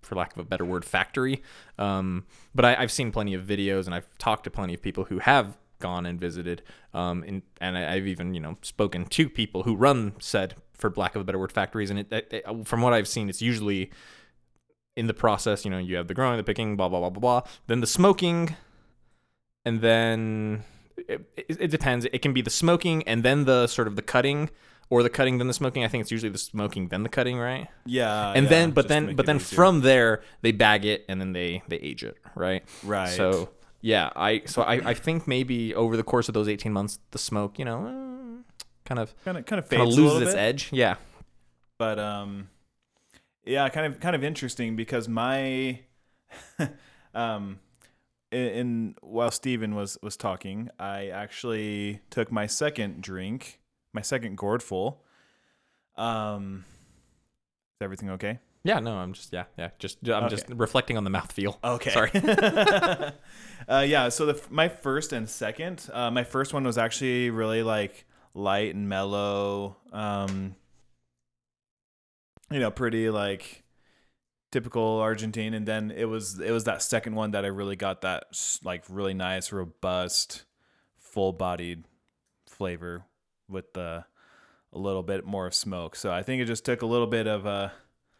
for 0.00 0.14
lack 0.14 0.32
of 0.32 0.38
a 0.38 0.44
better 0.44 0.64
word, 0.64 0.84
factory. 0.84 1.42
Um, 1.78 2.24
but 2.54 2.64
I, 2.64 2.76
I've 2.76 2.90
seen 2.92 3.12
plenty 3.12 3.34
of 3.34 3.44
videos 3.44 3.86
and 3.86 3.94
I've 3.94 4.06
talked 4.18 4.44
to 4.44 4.50
plenty 4.50 4.74
of 4.74 4.82
people 4.82 5.04
who 5.04 5.18
have 5.18 5.58
gone 5.82 6.06
and 6.06 6.18
visited. 6.18 6.62
Um, 6.94 7.22
and, 7.28 7.42
and 7.60 7.76
I, 7.76 7.94
I've 7.94 8.06
even 8.06 8.32
you 8.32 8.40
know 8.40 8.56
spoken 8.62 9.04
to 9.04 9.28
people 9.28 9.64
who 9.64 9.74
run 9.76 10.14
said, 10.20 10.54
for 10.72 10.90
lack 10.96 11.14
of 11.14 11.20
a 11.22 11.24
better 11.24 11.38
word, 11.38 11.52
factories. 11.52 11.90
And 11.90 11.98
it, 11.98 12.12
it, 12.12 12.32
it- 12.32 12.66
from 12.66 12.80
what 12.80 12.92
I've 12.94 13.08
seen, 13.08 13.28
it's 13.28 13.42
usually 13.42 13.90
in 14.96 15.06
the 15.06 15.14
process. 15.14 15.64
You 15.64 15.70
know, 15.70 15.78
you 15.78 15.96
have 15.96 16.08
the 16.08 16.14
growing, 16.14 16.36
the 16.38 16.44
picking, 16.44 16.76
blah 16.76 16.88
blah 16.88 17.00
blah 17.00 17.10
blah 17.10 17.20
blah. 17.20 17.50
Then 17.66 17.80
the 17.80 17.86
smoking, 17.86 18.56
and 19.64 19.80
then 19.80 20.64
it, 20.96 21.20
it, 21.36 21.56
it 21.60 21.70
depends. 21.70 22.04
It 22.06 22.22
can 22.22 22.32
be 22.32 22.42
the 22.42 22.50
smoking 22.50 23.02
and 23.08 23.22
then 23.22 23.44
the 23.44 23.66
sort 23.66 23.88
of 23.88 23.96
the 23.96 24.02
cutting, 24.02 24.50
or 24.90 25.02
the 25.02 25.10
cutting 25.10 25.38
then 25.38 25.46
the 25.46 25.54
smoking. 25.54 25.84
I 25.84 25.88
think 25.88 26.02
it's 26.02 26.10
usually 26.10 26.30
the 26.32 26.38
smoking 26.38 26.88
then 26.88 27.02
the 27.02 27.08
cutting, 27.08 27.38
right? 27.38 27.68
yeah, 27.86 28.32
and 28.36 28.44
yeah, 28.44 28.50
then, 28.50 28.70
but 28.72 28.88
then, 28.88 29.14
but 29.16 29.26
then 29.26 29.36
easier. 29.36 29.56
from 29.56 29.80
there 29.80 30.22
they 30.42 30.52
bag 30.52 30.84
it 30.84 31.04
and 31.08 31.20
then 31.20 31.32
they 31.32 31.62
they 31.68 31.76
age 31.76 32.04
it, 32.04 32.16
right? 32.34 32.62
right. 32.84 33.08
So 33.08 33.50
yeah, 33.82 34.10
I 34.16 34.42
so 34.46 34.62
I, 34.62 34.74
I 34.90 34.94
think 34.94 35.26
maybe 35.28 35.74
over 35.74 35.96
the 35.96 36.02
course 36.04 36.28
of 36.28 36.34
those 36.34 36.48
18 36.48 36.72
months, 36.72 36.98
the 37.10 37.18
smoke, 37.18 37.58
you 37.58 37.64
know, 37.66 37.84
uh, 37.86 38.52
kind 38.86 38.98
of 38.98 39.14
Kind 39.24 39.36
of 39.38 39.44
kind 39.44 39.58
of 39.58 39.68
kind 39.68 39.82
fades 39.82 39.98
of 39.98 40.02
loses 40.04 40.22
its 40.22 40.32
bit. 40.32 40.38
edge. 40.40 40.68
Yeah. 40.72 40.94
but 41.78 41.98
um 41.98 42.48
yeah 43.44 43.68
kind 43.68 43.86
of 43.92 44.00
kind 44.00 44.14
of 44.16 44.22
interesting 44.24 44.76
because 44.76 45.08
my 45.08 45.80
um 47.14 47.58
in, 48.30 48.46
in 48.60 48.94
while 49.02 49.30
steven 49.32 49.74
was 49.74 49.98
was 50.02 50.16
talking 50.16 50.68
i 50.78 51.08
actually 51.08 52.00
took 52.08 52.30
my 52.30 52.46
second 52.46 53.02
drink 53.02 53.60
my 53.92 54.00
second 54.02 54.36
gourd 54.38 54.62
full 54.62 55.02
um 55.96 56.64
is 57.74 57.84
everything 57.84 58.10
okay 58.10 58.38
Yeah, 58.64 58.78
no, 58.78 58.94
I'm 58.94 59.12
just 59.12 59.32
yeah, 59.32 59.44
yeah, 59.58 59.70
just 59.78 60.08
I'm 60.08 60.28
just 60.28 60.46
reflecting 60.48 60.96
on 60.96 61.02
the 61.02 61.10
mouthfeel. 61.10 61.58
Okay. 61.64 61.90
Sorry. 61.90 62.10
uh, 63.68 63.80
yeah. 63.80 64.08
So 64.08 64.26
the 64.26 64.40
my 64.50 64.68
first 64.68 65.12
and 65.12 65.28
second, 65.28 65.88
uh, 65.92 66.10
my 66.12 66.22
first 66.22 66.54
one 66.54 66.62
was 66.62 66.78
actually 66.78 67.30
really 67.30 67.64
like 67.64 68.06
light 68.34 68.74
and 68.74 68.88
mellow. 68.88 69.78
Um, 69.92 70.54
you 72.52 72.60
know, 72.60 72.70
pretty 72.70 73.10
like 73.10 73.64
typical 74.52 74.98
Argentine, 74.98 75.54
and 75.54 75.66
then 75.66 75.90
it 75.90 76.04
was 76.04 76.38
it 76.38 76.52
was 76.52 76.64
that 76.64 76.82
second 76.82 77.16
one 77.16 77.32
that 77.32 77.44
I 77.44 77.48
really 77.48 77.76
got 77.76 78.02
that 78.02 78.24
like 78.62 78.84
really 78.88 79.14
nice, 79.14 79.50
robust, 79.50 80.44
full 80.98 81.32
bodied 81.32 81.84
flavor 82.46 83.06
with 83.48 83.72
the 83.72 84.04
a 84.72 84.78
little 84.78 85.02
bit 85.02 85.24
more 85.26 85.46
of 85.46 85.54
smoke. 85.54 85.96
So 85.96 86.12
I 86.12 86.22
think 86.22 86.40
it 86.40 86.44
just 86.44 86.64
took 86.64 86.82
a 86.82 86.86
little 86.86 87.08
bit 87.08 87.26
of 87.26 87.44
uh 87.44 87.70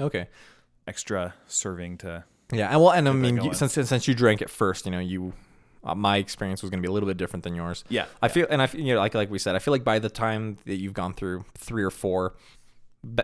Okay. 0.00 0.28
extra 0.86 1.34
serving 1.46 1.98
to 1.98 2.24
Yeah, 2.52 2.68
and 2.70 2.80
well, 2.80 2.90
and 2.90 3.08
I 3.08 3.12
mean, 3.12 3.42
you, 3.42 3.54
since 3.54 3.74
since 3.74 4.08
you 4.08 4.14
drank 4.14 4.42
it 4.42 4.50
first, 4.50 4.84
you 4.86 4.92
know, 4.92 4.98
you 4.98 5.32
uh, 5.84 5.94
my 5.94 6.16
experience 6.18 6.62
was 6.62 6.70
going 6.70 6.80
to 6.80 6.86
be 6.86 6.90
a 6.90 6.92
little 6.92 7.08
bit 7.08 7.16
different 7.16 7.42
than 7.44 7.54
yours. 7.54 7.84
yeah 7.88 8.06
I 8.20 8.28
feel, 8.28 8.46
and 8.48 8.62
I 8.62 8.66
feel, 8.66 8.80
you 8.80 8.94
know, 8.94 9.00
like 9.00 9.14
like 9.14 9.30
we 9.30 9.38
said, 9.38 9.56
I 9.56 9.58
feel 9.58 9.72
like 9.72 9.84
by 9.84 9.98
the 9.98 10.10
time 10.10 10.58
that 10.66 10.76
you've 10.76 10.94
gone 10.94 11.14
through 11.14 11.44
three 11.56 11.82
or 11.82 11.90
four, 11.90 12.34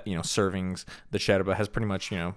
you 0.05 0.15
know, 0.15 0.23
servings, 0.23 0.85
the 1.11 1.19
Sherba 1.19 1.55
has 1.55 1.69
pretty 1.69 1.87
much, 1.87 2.11
you 2.11 2.19
know, 2.19 2.35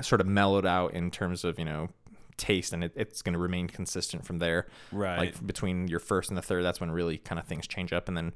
sort 0.00 0.20
of 0.20 0.26
mellowed 0.26 0.66
out 0.66 0.92
in 0.94 1.10
terms 1.10 1.44
of 1.44 1.58
you 1.58 1.64
know 1.64 1.88
taste, 2.36 2.72
and 2.72 2.84
it, 2.84 2.92
it's 2.96 3.22
going 3.22 3.32
to 3.32 3.38
remain 3.38 3.68
consistent 3.68 4.24
from 4.24 4.38
there. 4.38 4.66
right 4.92 5.18
Like 5.18 5.46
between 5.46 5.88
your 5.88 6.00
first 6.00 6.28
and 6.28 6.36
the 6.36 6.42
third, 6.42 6.64
that's 6.64 6.80
when 6.80 6.90
really 6.90 7.18
kind 7.18 7.38
of 7.38 7.46
things 7.46 7.66
change 7.66 7.92
up, 7.92 8.08
and 8.08 8.16
then 8.16 8.34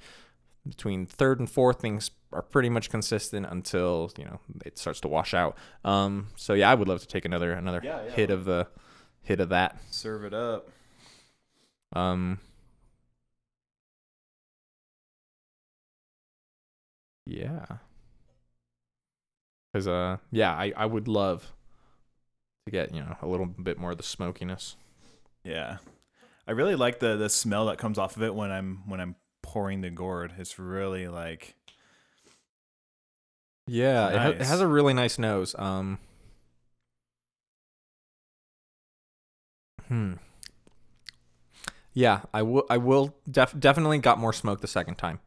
between 0.67 1.07
third 1.07 1.39
and 1.41 1.51
fourth, 1.51 1.81
things 1.81 2.11
are 2.33 2.43
pretty 2.43 2.69
much 2.69 2.91
consistent 2.91 3.47
until 3.51 4.13
you 4.17 4.25
know 4.25 4.41
it 4.65 4.79
starts 4.79 5.01
to 5.01 5.09
wash 5.09 5.35
out. 5.35 5.57
Um, 5.85 6.29
so 6.37 6.55
yeah, 6.55 6.71
I 6.71 6.75
would 6.75 6.89
love 6.89 7.01
to 7.01 7.07
take 7.07 7.25
another 7.25 7.53
another 7.53 7.81
Yeah, 7.83 8.05
yeah. 8.05 8.11
hit 8.13 8.31
of 8.31 8.45
the 8.45 8.69
hit 9.23 9.41
of 9.41 9.49
that. 9.51 9.79
serve 9.91 10.25
it 10.25 10.35
up. 10.35 10.69
Um, 11.93 12.39
yeah, 17.27 17.65
because 19.73 19.87
uh, 19.87 20.17
yeah, 20.31 20.53
I 20.53 20.73
I 20.77 20.87
would 20.87 21.09
love 21.09 21.53
to 22.67 22.73
get 22.73 22.95
you 22.95 23.01
know 23.01 23.17
a 23.23 23.27
little 23.27 23.47
bit 23.47 23.79
more 23.79 23.93
of 23.93 23.97
the 23.97 24.03
smokiness. 24.03 24.77
Yeah. 25.45 25.79
I 26.47 26.53
really 26.53 26.75
like 26.75 26.99
the 26.99 27.17
the 27.17 27.29
smell 27.29 27.67
that 27.67 27.79
comes 27.79 27.99
off 27.99 28.17
of 28.17 28.23
it 28.23 28.35
when 28.35 28.51
I'm 28.51 28.83
when 28.89 29.01
I'm 29.01 29.15
pouring 29.51 29.81
the 29.81 29.91
gourd. 29.91 30.33
It's 30.39 30.61
really 30.61 31.09
like 31.09 31.57
Yeah, 33.67 34.09
it, 34.11 34.19
ha- 34.19 34.29
it 34.29 34.43
has 34.43 34.61
a 34.61 34.69
really 34.69 34.95
nice 34.95 35.19
nose. 35.19 35.57
Um, 35.59 35.99
hmm. 39.89 40.13
Yeah, 41.93 42.21
I 42.33 42.43
will. 42.43 42.65
I 42.71 42.77
will 42.77 43.17
def- 43.29 43.59
definitely 43.59 43.99
got 43.99 44.19
more 44.21 44.33
smoke 44.33 44.61
the 44.61 44.69
second 44.69 44.95
time. 44.95 45.19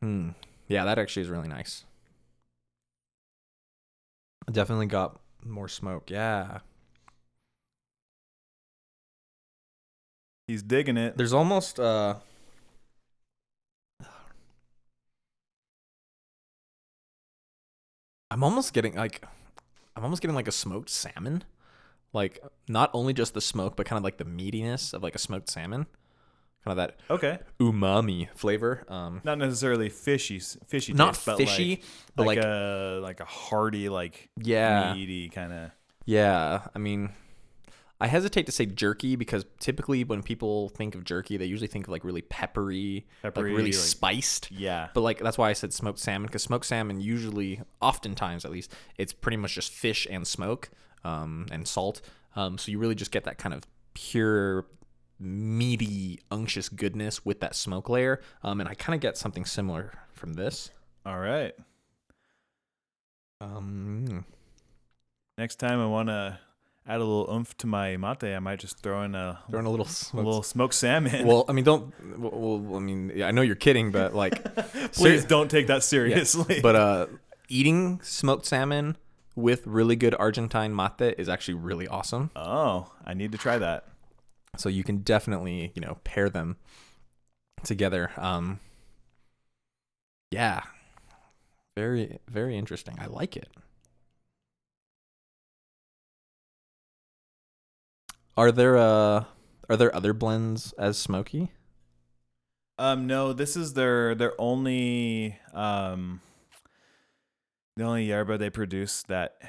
Hmm. 0.00 0.30
Yeah, 0.66 0.84
that 0.84 0.98
actually 0.98 1.22
is 1.22 1.28
really 1.28 1.46
nice. 1.46 1.84
Definitely 4.50 4.86
got 4.86 5.20
more 5.44 5.68
smoke. 5.68 6.10
Yeah. 6.10 6.58
he's 10.48 10.62
digging 10.62 10.96
it. 10.96 11.16
There's 11.16 11.32
almost 11.32 11.78
uh 11.78 12.16
I'm 18.30 18.42
almost 18.44 18.72
getting 18.72 18.94
like 18.94 19.22
I'm 19.96 20.04
almost 20.04 20.22
getting 20.22 20.34
like 20.34 20.48
a 20.48 20.52
smoked 20.52 20.90
salmon. 20.90 21.44
Like 22.12 22.40
not 22.68 22.90
only 22.94 23.12
just 23.12 23.34
the 23.34 23.40
smoke, 23.40 23.76
but 23.76 23.86
kind 23.86 23.98
of 23.98 24.04
like 24.04 24.16
the 24.18 24.24
meatiness 24.24 24.94
of 24.94 25.02
like 25.02 25.14
a 25.14 25.18
smoked 25.18 25.48
salmon. 25.50 25.86
Kind 26.64 26.78
of 26.80 26.88
that 26.88 26.96
Okay. 27.10 27.38
umami 27.60 28.28
flavor. 28.34 28.84
Um 28.88 29.20
Not 29.24 29.38
necessarily 29.38 29.88
fishy 29.88 30.40
fishy 30.66 30.92
not 30.92 31.14
taste, 31.14 31.26
but 31.26 31.36
fishy, 31.36 31.70
like, 31.70 31.84
but 32.16 32.26
like, 32.26 32.36
like, 32.38 32.46
a 32.46 33.00
like 33.02 33.20
a 33.20 33.24
hearty 33.24 33.88
like 33.88 34.28
yeah. 34.40 34.92
meaty 34.94 35.28
kind 35.28 35.52
of 35.52 35.70
Yeah, 36.04 36.66
I 36.74 36.78
mean, 36.78 37.10
I 38.00 38.08
hesitate 38.08 38.44
to 38.46 38.52
say 38.52 38.66
jerky 38.66 39.16
because 39.16 39.46
typically 39.58 40.04
when 40.04 40.22
people 40.22 40.68
think 40.68 40.94
of 40.94 41.04
jerky, 41.04 41.36
they 41.38 41.46
usually 41.46 41.66
think 41.68 41.86
of 41.86 41.92
like 41.92 42.04
really 42.04 42.20
peppery, 42.22 43.06
Peppery, 43.22 43.50
like 43.52 43.56
really 43.58 43.70
like- 43.72 43.80
spiced. 43.80 44.50
yeah. 44.52 44.88
But 44.92 45.00
like 45.00 45.18
that's 45.20 45.38
why 45.38 45.48
I 45.48 45.54
said 45.54 45.72
smoked 45.72 45.98
salmon 45.98 46.26
because 46.26 46.42
smoked 46.42 46.66
salmon 46.66 47.00
usually, 47.00 47.62
oftentimes 47.80 48.44
at 48.44 48.50
least, 48.50 48.72
it's 48.98 49.12
pretty 49.14 49.38
much 49.38 49.54
just 49.54 49.72
fish 49.72 50.06
and 50.10 50.26
smoke, 50.26 50.68
um, 51.04 51.46
and 51.50 51.66
salt. 51.66 52.02
Um, 52.34 52.58
so 52.58 52.70
you 52.70 52.78
really 52.78 52.94
just 52.94 53.10
get 53.12 53.24
that 53.24 53.38
kind 53.38 53.54
of 53.54 53.62
pure, 53.94 54.66
meaty, 55.18 56.20
unctuous 56.30 56.68
goodness 56.68 57.24
with 57.24 57.40
that 57.40 57.54
smoke 57.54 57.88
layer. 57.88 58.20
Um, 58.42 58.60
and 58.60 58.68
I 58.68 58.74
kind 58.74 58.94
of 58.94 59.00
get 59.00 59.16
something 59.16 59.46
similar 59.46 59.94
from 60.12 60.34
this. 60.34 60.70
All 61.06 61.18
right. 61.18 61.54
Um, 63.40 64.24
Next 65.38 65.56
time 65.56 65.80
I 65.80 65.86
want 65.86 66.08
to 66.08 66.38
add 66.88 66.96
a 66.96 67.04
little 67.04 67.28
oomph 67.32 67.56
to 67.58 67.66
my 67.66 67.96
mate, 67.96 68.34
I 68.34 68.38
might 68.38 68.58
just 68.60 68.78
throw 68.78 69.02
in 69.02 69.14
a, 69.14 69.38
throwing 69.50 69.66
a 69.66 69.70
little 69.70 69.86
a 69.86 69.88
smoked 69.88 70.26
little 70.26 70.42
smoked 70.42 70.74
salmon. 70.74 71.26
well, 71.26 71.44
I 71.48 71.52
mean, 71.52 71.64
don't. 71.64 71.92
Well, 72.18 72.76
I 72.76 72.80
mean, 72.80 73.12
yeah, 73.14 73.26
I 73.26 73.30
know 73.30 73.42
you're 73.42 73.54
kidding, 73.56 73.90
but 73.90 74.14
like, 74.14 74.42
Please 74.92 75.22
ser- 75.22 75.28
don't 75.28 75.50
take 75.50 75.66
that 75.68 75.82
seriously. 75.82 76.60
but 76.62 76.76
uh, 76.76 77.06
eating 77.48 78.00
smoked 78.02 78.46
salmon 78.46 78.96
with 79.34 79.66
really 79.66 79.96
good 79.96 80.14
Argentine 80.18 80.74
mate 80.74 81.14
is 81.18 81.28
actually 81.28 81.54
really 81.54 81.86
awesome. 81.88 82.30
oh, 82.36 82.92
I 83.04 83.14
need 83.14 83.32
to 83.32 83.38
try 83.38 83.58
that. 83.58 83.84
So 84.56 84.68
you 84.70 84.82
can 84.84 84.98
definitely, 84.98 85.72
you 85.74 85.82
know, 85.82 85.98
pair 86.04 86.30
them 86.30 86.56
together. 87.62 88.10
Um, 88.16 88.60
yeah, 90.30 90.62
very, 91.76 92.18
very 92.28 92.56
interesting. 92.56 92.96
I 92.98 93.06
like 93.06 93.36
it. 93.36 93.48
Are 98.36 98.52
there 98.52 98.76
uh, 98.76 99.24
are 99.68 99.76
there 99.76 99.94
other 99.94 100.12
blends 100.12 100.72
as 100.78 100.98
smoky? 100.98 101.52
Um, 102.78 103.06
no, 103.06 103.32
this 103.32 103.56
is 103.56 103.72
their 103.74 104.14
their 104.14 104.38
only 104.40 105.38
um 105.54 106.20
the 107.76 107.84
only 107.84 108.04
yerba 108.04 108.36
they 108.38 108.50
produce 108.50 109.02
that 109.04 109.40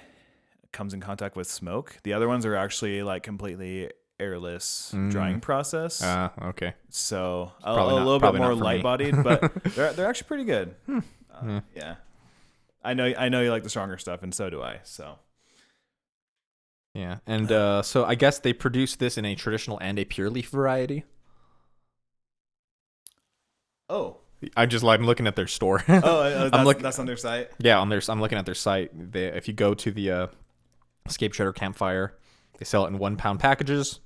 comes 0.71 0.93
in 0.93 1.01
contact 1.01 1.35
with 1.35 1.47
smoke. 1.47 1.97
The 2.03 2.13
other 2.13 2.27
ones 2.27 2.45
are 2.45 2.55
actually 2.55 3.03
like 3.03 3.23
completely 3.23 3.91
airless 4.19 4.91
Mm. 4.95 5.11
drying 5.11 5.39
process. 5.41 6.01
Ah, 6.03 6.31
okay. 6.41 6.73
so 6.89 7.51
a, 7.63 7.71
a 7.73 7.95
little 8.03 8.19
bit 8.19 8.35
more 8.35 8.55
light 8.55 8.81
bodied, 8.83 9.21
but 9.23 9.53
they're 9.75 9.93
they're 9.93 10.07
actually 10.09 10.27
pretty 10.27 10.43
good. 10.45 10.75
Uh, 10.89 11.01
Yeah. 11.45 11.59
yeah. 11.75 11.95
I 12.83 12.93
know 12.93 13.13
I 13.17 13.27
know 13.29 13.41
you 13.41 13.51
like 13.51 13.63
the 13.63 13.69
stronger 13.69 13.97
stuff 13.97 14.23
and 14.23 14.33
so 14.33 14.49
do 14.49 14.61
I. 14.61 14.79
So 14.83 15.19
Yeah, 16.97 17.17
and 17.27 17.51
uh, 17.51 17.83
so 17.83 18.05
I 18.05 18.15
guess 18.15 18.39
they 18.39 18.53
produce 18.53 18.95
this 18.95 19.19
in 19.19 19.25
a 19.25 19.35
traditional 19.35 19.77
and 19.77 19.99
a 19.99 20.03
pure 20.03 20.31
leaf 20.31 20.49
variety. 20.49 21.03
Oh. 23.87 24.17
I 24.55 24.65
just 24.65 24.83
I'm 24.83 25.03
looking 25.03 25.27
at 25.27 25.35
their 25.35 25.45
store. 25.45 25.83
Oh, 25.87 25.93
uh, 25.93 26.49
that's, 26.49 26.65
look- 26.65 26.79
that's 26.79 26.97
on 26.97 27.05
their 27.05 27.15
site. 27.15 27.51
yeah, 27.59 27.77
on 27.77 27.89
their 27.89 28.01
I'm 28.09 28.19
looking 28.19 28.39
at 28.39 28.47
their 28.47 28.55
site. 28.55 29.11
They, 29.11 29.25
if 29.25 29.47
you 29.47 29.53
go 29.53 29.75
to 29.75 29.91
the 29.91 30.09
uh, 30.11 30.27
Scape 31.07 31.33
Treader 31.33 31.53
Campfire, 31.53 32.17
they 32.57 32.65
sell 32.65 32.83
it 32.85 32.87
in 32.87 32.97
one 32.97 33.15
pound 33.15 33.39
packages, 33.41 33.99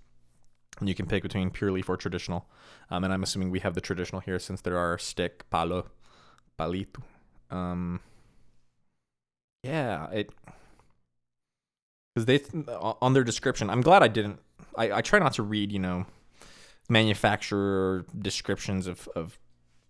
and 0.82 0.90
you 0.90 0.96
can 0.96 1.06
pick 1.06 1.24
between 1.24 1.50
pure 1.50 1.72
leaf 1.72 1.88
or 1.88 1.96
traditional. 1.96 2.50
Um, 2.90 3.06
and 3.06 3.14
I'm 3.14 3.24
assuming 3.24 3.52
we 3.52 3.60
have 3.60 3.74
the 3.74 3.80
traditional 3.80 4.20
here 4.20 4.38
since 4.38 4.60
there 4.60 4.78
are 4.78 4.98
stick 4.98 5.50
palo, 5.50 5.92
palito. 6.60 7.04
Um, 7.50 8.02
yeah, 9.64 10.10
it 10.12 10.32
because 12.26 12.66
they 12.66 12.74
on 12.74 13.14
their 13.14 13.24
description. 13.24 13.70
I'm 13.70 13.82
glad 13.82 14.04
I 14.04 14.08
didn't. 14.08 14.40
I, 14.76 14.92
I 14.92 15.02
try 15.02 15.20
not 15.20 15.34
to 15.34 15.44
read, 15.44 15.72
you 15.72 15.80
know, 15.80 16.06
manufacturer 16.90 18.06
descriptions 18.18 18.88
of 18.88 19.08
of 19.16 19.38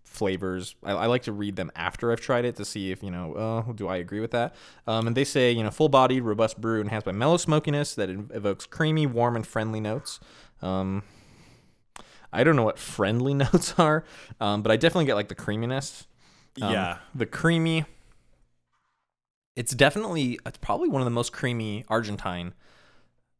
flavors. 0.04 0.74
I, 0.84 0.92
I 0.92 1.06
like 1.06 1.22
to 1.22 1.32
read 1.32 1.56
them 1.56 1.72
after 1.74 2.12
I've 2.12 2.20
tried 2.20 2.44
it 2.44 2.56
to 2.56 2.64
see 2.64 2.90
if 2.90 3.02
you 3.02 3.10
know, 3.10 3.34
uh, 3.34 3.72
do 3.72 3.88
I 3.88 3.96
agree 3.96 4.20
with 4.20 4.30
that? 4.32 4.54
Um, 4.86 5.06
and 5.06 5.16
they 5.16 5.24
say 5.24 5.50
you 5.50 5.62
know, 5.62 5.70
full-bodied, 5.70 6.22
robust 6.22 6.60
brew 6.60 6.80
enhanced 6.80 7.06
by 7.06 7.12
mellow 7.12 7.36
smokiness 7.38 7.94
that 7.94 8.10
ev- 8.10 8.30
evokes 8.34 8.66
creamy, 8.66 9.06
warm, 9.06 9.36
and 9.36 9.46
friendly 9.46 9.80
notes. 9.80 10.20
Um, 10.60 11.02
I 12.32 12.44
don't 12.44 12.56
know 12.56 12.62
what 12.62 12.78
friendly 12.78 13.34
notes 13.44 13.74
are, 13.78 14.04
um, 14.40 14.62
but 14.62 14.70
I 14.70 14.76
definitely 14.76 15.06
get 15.06 15.14
like 15.14 15.28
the 15.28 15.34
creaminess. 15.34 16.06
Um, 16.60 16.72
yeah. 16.72 16.98
the 17.14 17.26
creamy. 17.26 17.84
It's 19.56 19.74
definitely 19.74 20.38
it's 20.46 20.58
probably 20.58 20.88
one 20.88 21.00
of 21.02 21.06
the 21.06 21.10
most 21.10 21.32
creamy 21.32 21.84
Argentine 21.88 22.54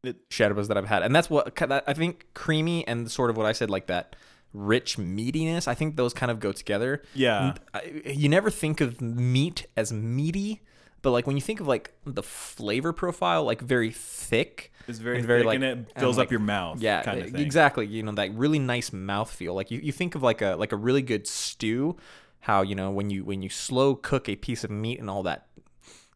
It- 0.05 0.29
that 0.69 0.77
I've 0.77 0.89
had, 0.89 1.03
and 1.03 1.15
that's 1.15 1.31
what 1.31 1.57
I 1.87 1.95
think 1.95 2.27
creamy 2.35 2.87
and 2.87 3.11
sort 3.11 3.31
of 3.31 3.37
what 3.37 3.47
I 3.47 3.53
said 3.53 3.71
like 3.71 3.87
that 3.87 4.17
rich 4.53 4.99
meatiness. 4.99 5.67
I 5.67 5.75
think 5.75 5.97
those 5.97 6.13
kind 6.13 6.31
of 6.31 6.39
go 6.41 6.53
together. 6.53 7.03
Yeah. 7.15 7.55
I- 7.73 8.03
You 8.05 8.29
never 8.29 8.51
think 8.51 8.81
of 8.81 9.01
meat 9.01 9.67
as 9.77 9.93
meaty, 9.93 10.61
but 11.01 11.11
like 11.13 11.27
when 11.27 11.37
you 11.37 11.43
think 11.43 11.61
of 11.61 11.67
like 11.67 11.95
the 12.05 12.23
flavor 12.23 12.93
profile, 12.93 13.45
like 13.45 13.61
very 13.63 13.91
thick. 13.91 14.71
It's 14.89 14.99
very, 14.99 15.19
and 15.19 15.27
very, 15.27 15.41
thick 15.41 15.47
like- 15.47 15.55
and 15.57 15.65
it 15.65 15.71
and, 15.79 15.87
fills 15.97 16.19
like, 16.19 16.27
up 16.27 16.31
your 16.31 16.41
mouth. 16.41 16.83
Yeah, 16.83 17.03
kind 17.03 17.21
of 17.23 17.35
exactly. 17.37 17.87
You 17.87 18.03
know 18.03 18.13
that 18.13 18.35
really 18.35 18.59
nice 18.59 18.93
mouth 18.93 19.31
feel. 19.31 19.55
Like 19.55 19.71
you, 19.71 19.79
you 19.83 19.93
think 19.93 20.15
of 20.15 20.23
like 20.23 20.43
a 20.43 20.57
like 20.57 20.73
a 20.73 20.77
really 20.77 21.03
good 21.03 21.27
stew. 21.27 21.97
How 22.41 22.63
you 22.63 22.75
know 22.75 22.91
when 22.91 23.09
you 23.09 23.25
when 23.25 23.41
you 23.41 23.49
slow 23.49 23.95
cook 23.95 24.29
a 24.29 24.35
piece 24.35 24.65
of 24.65 24.71
meat 24.71 24.99
and 24.99 25.09
all 25.09 25.23
that 25.23 25.47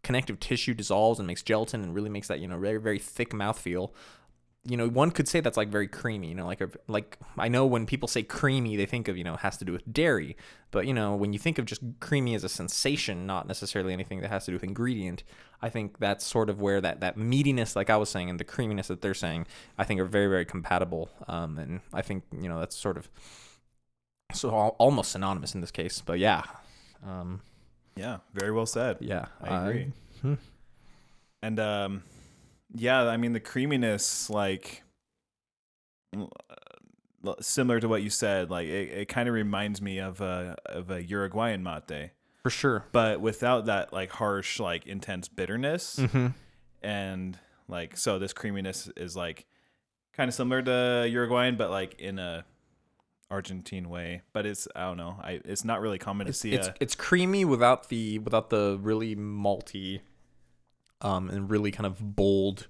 connective 0.06 0.38
tissue 0.38 0.72
dissolves 0.72 1.18
and 1.18 1.26
makes 1.26 1.42
gelatin 1.42 1.82
and 1.82 1.92
really 1.92 2.08
makes 2.08 2.28
that 2.28 2.38
you 2.38 2.46
know 2.46 2.56
very 2.56 2.78
very 2.78 2.98
thick 2.98 3.30
mouthfeel. 3.30 3.90
You 4.68 4.76
know, 4.76 4.88
one 4.88 5.12
could 5.12 5.28
say 5.28 5.40
that's 5.40 5.56
like 5.56 5.68
very 5.68 5.88
creamy. 5.88 6.28
You 6.28 6.34
know, 6.36 6.46
like 6.46 6.60
a, 6.60 6.70
like 6.86 7.18
I 7.36 7.48
know 7.48 7.66
when 7.66 7.86
people 7.86 8.08
say 8.08 8.22
creamy, 8.22 8.76
they 8.76 8.86
think 8.86 9.08
of 9.08 9.16
you 9.16 9.24
know 9.24 9.34
has 9.36 9.56
to 9.58 9.64
do 9.64 9.72
with 9.72 9.92
dairy, 9.92 10.36
but 10.70 10.86
you 10.86 10.94
know 10.94 11.16
when 11.16 11.32
you 11.32 11.40
think 11.40 11.58
of 11.58 11.66
just 11.66 11.82
creamy 11.98 12.36
as 12.36 12.44
a 12.44 12.48
sensation, 12.48 13.26
not 13.26 13.48
necessarily 13.48 13.92
anything 13.92 14.20
that 14.20 14.30
has 14.30 14.44
to 14.44 14.52
do 14.52 14.54
with 14.54 14.62
ingredient, 14.62 15.24
I 15.60 15.70
think 15.70 15.98
that's 15.98 16.24
sort 16.24 16.48
of 16.48 16.60
where 16.60 16.80
that 16.80 17.00
that 17.00 17.16
meatiness, 17.16 17.74
like 17.74 17.90
I 17.90 17.96
was 17.96 18.08
saying, 18.08 18.30
and 18.30 18.38
the 18.38 18.44
creaminess 18.44 18.86
that 18.86 19.02
they're 19.02 19.14
saying, 19.14 19.48
I 19.76 19.82
think 19.82 20.00
are 20.00 20.04
very 20.04 20.28
very 20.28 20.44
compatible. 20.44 21.10
Um, 21.26 21.58
and 21.58 21.80
I 21.92 22.02
think 22.02 22.22
you 22.32 22.48
know 22.48 22.60
that's 22.60 22.76
sort 22.76 22.96
of 22.96 23.08
so 24.32 24.50
almost 24.50 25.10
synonymous 25.10 25.54
in 25.54 25.60
this 25.60 25.72
case. 25.72 26.00
But 26.00 26.20
yeah, 26.20 26.42
um, 27.04 27.40
Yeah. 27.96 28.18
Very 28.34 28.52
well 28.52 28.66
said. 28.66 28.98
yeah, 29.00 29.26
I 29.40 29.68
agree. 29.68 29.92
hmm. 30.22 30.34
And 31.42 31.58
um, 31.60 32.02
yeah, 32.74 33.02
I 33.02 33.16
mean 33.16 33.32
the 33.32 33.40
creaminess, 33.40 34.30
like 34.30 34.82
uh, 36.16 37.34
similar 37.40 37.80
to 37.80 37.88
what 37.88 38.02
you 38.02 38.10
said, 38.10 38.50
like 38.50 38.68
it, 38.68 38.90
it 38.90 39.08
kind 39.08 39.28
of 39.28 39.34
reminds 39.34 39.80
me 39.80 39.98
of 39.98 40.20
a 40.20 40.56
of 40.66 40.90
a 40.90 41.02
Uruguayan 41.02 41.62
mate, 41.62 42.10
for 42.42 42.50
sure. 42.50 42.84
but 42.92 43.20
without 43.20 43.66
that 43.66 43.92
like 43.92 44.10
harsh, 44.10 44.60
like 44.60 44.86
intense 44.86 45.28
bitterness. 45.28 45.96
Mm-hmm. 45.96 46.28
And 46.82 47.38
like 47.68 47.96
so, 47.96 48.18
this 48.18 48.32
creaminess 48.32 48.88
is 48.96 49.16
like 49.16 49.46
kind 50.12 50.28
of 50.28 50.34
similar 50.34 50.62
to 50.62 51.08
Uruguayan, 51.10 51.56
but 51.56 51.70
like 51.70 52.00
in 52.00 52.18
a 52.18 52.44
Argentine 53.30 53.88
way. 53.88 54.22
But 54.32 54.46
it's 54.46 54.68
I 54.76 54.82
don't 54.82 54.96
know, 54.96 55.16
I 55.22 55.40
it's 55.44 55.64
not 55.64 55.80
really 55.80 55.98
common 55.98 56.26
to 56.26 56.30
It's, 56.30 56.40
see 56.40 56.52
it's 56.52 56.68
a 56.68 56.74
it's 56.80 56.94
creamy 56.94 57.44
without 57.44 57.88
the 57.88 58.18
without 58.20 58.50
the 58.50 58.78
really 58.80 59.16
malty, 59.16 60.00
um, 61.00 61.28
and 61.30 61.50
really 61.50 61.70
kind 61.70 61.86
of 61.86 62.16
bold 62.16 62.68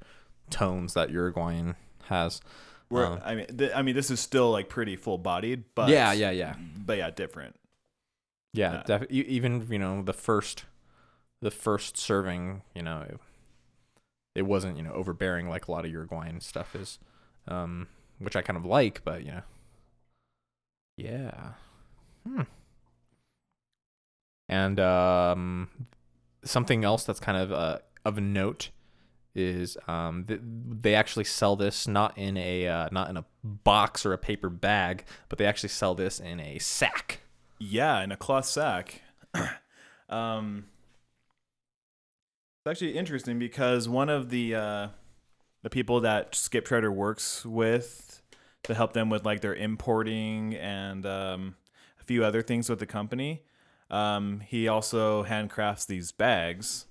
tones 0.50 0.94
that 0.94 1.10
Uruguayan 1.10 1.76
has. 2.04 2.40
where 2.88 3.06
um, 3.06 3.20
I 3.24 3.34
mean 3.34 3.46
th- 3.46 3.72
I 3.74 3.82
mean 3.82 3.94
this 3.94 4.10
is 4.10 4.20
still 4.20 4.50
like 4.50 4.68
pretty 4.68 4.96
full 4.96 5.18
bodied, 5.18 5.64
but 5.74 5.88
yeah, 5.88 6.12
yeah, 6.12 6.30
yeah. 6.30 6.54
but 6.76 6.96
yeah, 6.98 7.10
different. 7.10 7.56
Yeah, 8.52 8.82
Yeah. 8.88 8.98
def- 8.98 9.10
even 9.10 9.66
you 9.70 9.78
know 9.78 10.02
the 10.02 10.12
first, 10.14 10.64
the 11.42 11.50
first 11.50 11.98
serving, 11.98 12.62
you 12.74 12.82
know, 12.82 13.04
it, 13.06 13.18
it 14.34 14.42
wasn't 14.42 14.76
you 14.78 14.82
know 14.82 14.92
overbearing 14.92 15.48
like 15.50 15.68
a 15.68 15.72
lot 15.72 15.84
of 15.84 15.90
Uruguayan 15.90 16.40
stuff 16.40 16.74
is, 16.74 16.98
um, 17.48 17.88
which 18.18 18.34
I 18.36 18.40
kind 18.42 18.56
of 18.56 18.64
like, 18.64 19.02
but 19.04 19.24
you 19.26 19.32
know, 19.32 19.42
yeah, 20.96 21.52
hmm. 22.26 22.42
And 24.48 24.78
um, 24.78 25.68
something 26.44 26.84
else 26.84 27.04
that's 27.04 27.20
kind 27.20 27.38
of 27.38 27.52
uh, 27.52 27.78
of 28.04 28.18
note 28.18 28.70
is 29.34 29.76
um 29.86 30.24
th- 30.24 30.40
they 30.42 30.94
actually 30.94 31.24
sell 31.24 31.56
this 31.56 31.86
not 31.86 32.16
in 32.16 32.38
a 32.38 32.66
uh, 32.66 32.88
not 32.90 33.10
in 33.10 33.18
a 33.18 33.24
box 33.44 34.06
or 34.06 34.12
a 34.12 34.18
paper 34.18 34.48
bag, 34.48 35.04
but 35.28 35.38
they 35.38 35.44
actually 35.44 35.68
sell 35.68 35.94
this 35.94 36.18
in 36.18 36.40
a 36.40 36.58
sack. 36.58 37.20
Yeah, 37.58 38.02
in 38.02 38.12
a 38.12 38.16
cloth 38.16 38.46
sack. 38.46 39.02
um, 40.08 40.66
it's 42.64 42.70
actually 42.70 42.96
interesting 42.96 43.38
because 43.38 43.88
one 43.88 44.08
of 44.08 44.30
the 44.30 44.54
uh, 44.54 44.88
the 45.62 45.70
people 45.70 46.00
that 46.00 46.34
Scape 46.34 46.64
Treader 46.64 46.90
works 46.90 47.44
with 47.44 48.22
to 48.66 48.74
help 48.74 48.92
them 48.92 49.08
with 49.10 49.24
like 49.24 49.40
their 49.40 49.54
importing 49.54 50.54
and 50.54 51.04
um, 51.06 51.56
a 52.00 52.04
few 52.04 52.24
other 52.24 52.42
things 52.42 52.68
with 52.68 52.78
the 52.78 52.86
company, 52.86 53.42
um, 53.90 54.40
he 54.40 54.68
also 54.68 55.24
handcrafts 55.24 55.86
these 55.86 56.12
bags, 56.12 56.86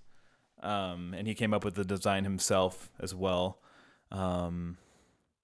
um, 0.63 1.13
and 1.17 1.27
he 1.27 1.33
came 1.33 1.53
up 1.53 1.63
with 1.65 1.75
the 1.75 1.85
design 1.85 2.23
himself 2.23 2.89
as 2.99 3.13
well. 3.13 3.59
Um, 4.11 4.77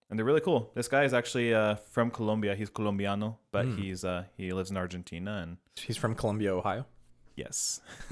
and 0.10 0.17
they're 0.20 0.26
really 0.26 0.41
cool. 0.41 0.72
This 0.76 0.88
guy 0.88 1.04
is 1.04 1.13
actually 1.13 1.54
uh, 1.54 1.76
from 1.76 2.12
Colombia. 2.12 2.56
He's 2.56 2.70
Colombiano, 2.70 3.38
but 3.52 3.65
Hmm. 3.65 3.78
he's 3.78 4.04
uh, 4.04 4.26
he 4.36 4.52
lives 4.52 4.70
in 4.72 4.78
Argentina. 4.78 5.39
And 5.44 5.58
He's 5.78 5.98
from 5.98 6.15
Columbia, 6.15 6.54
Ohio. 6.56 6.86
yes, 7.36 7.82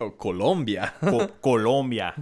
Oh, 0.00 0.10
Colombia. 0.10 0.92
Co- 1.00 1.28
Colombia. 1.42 2.14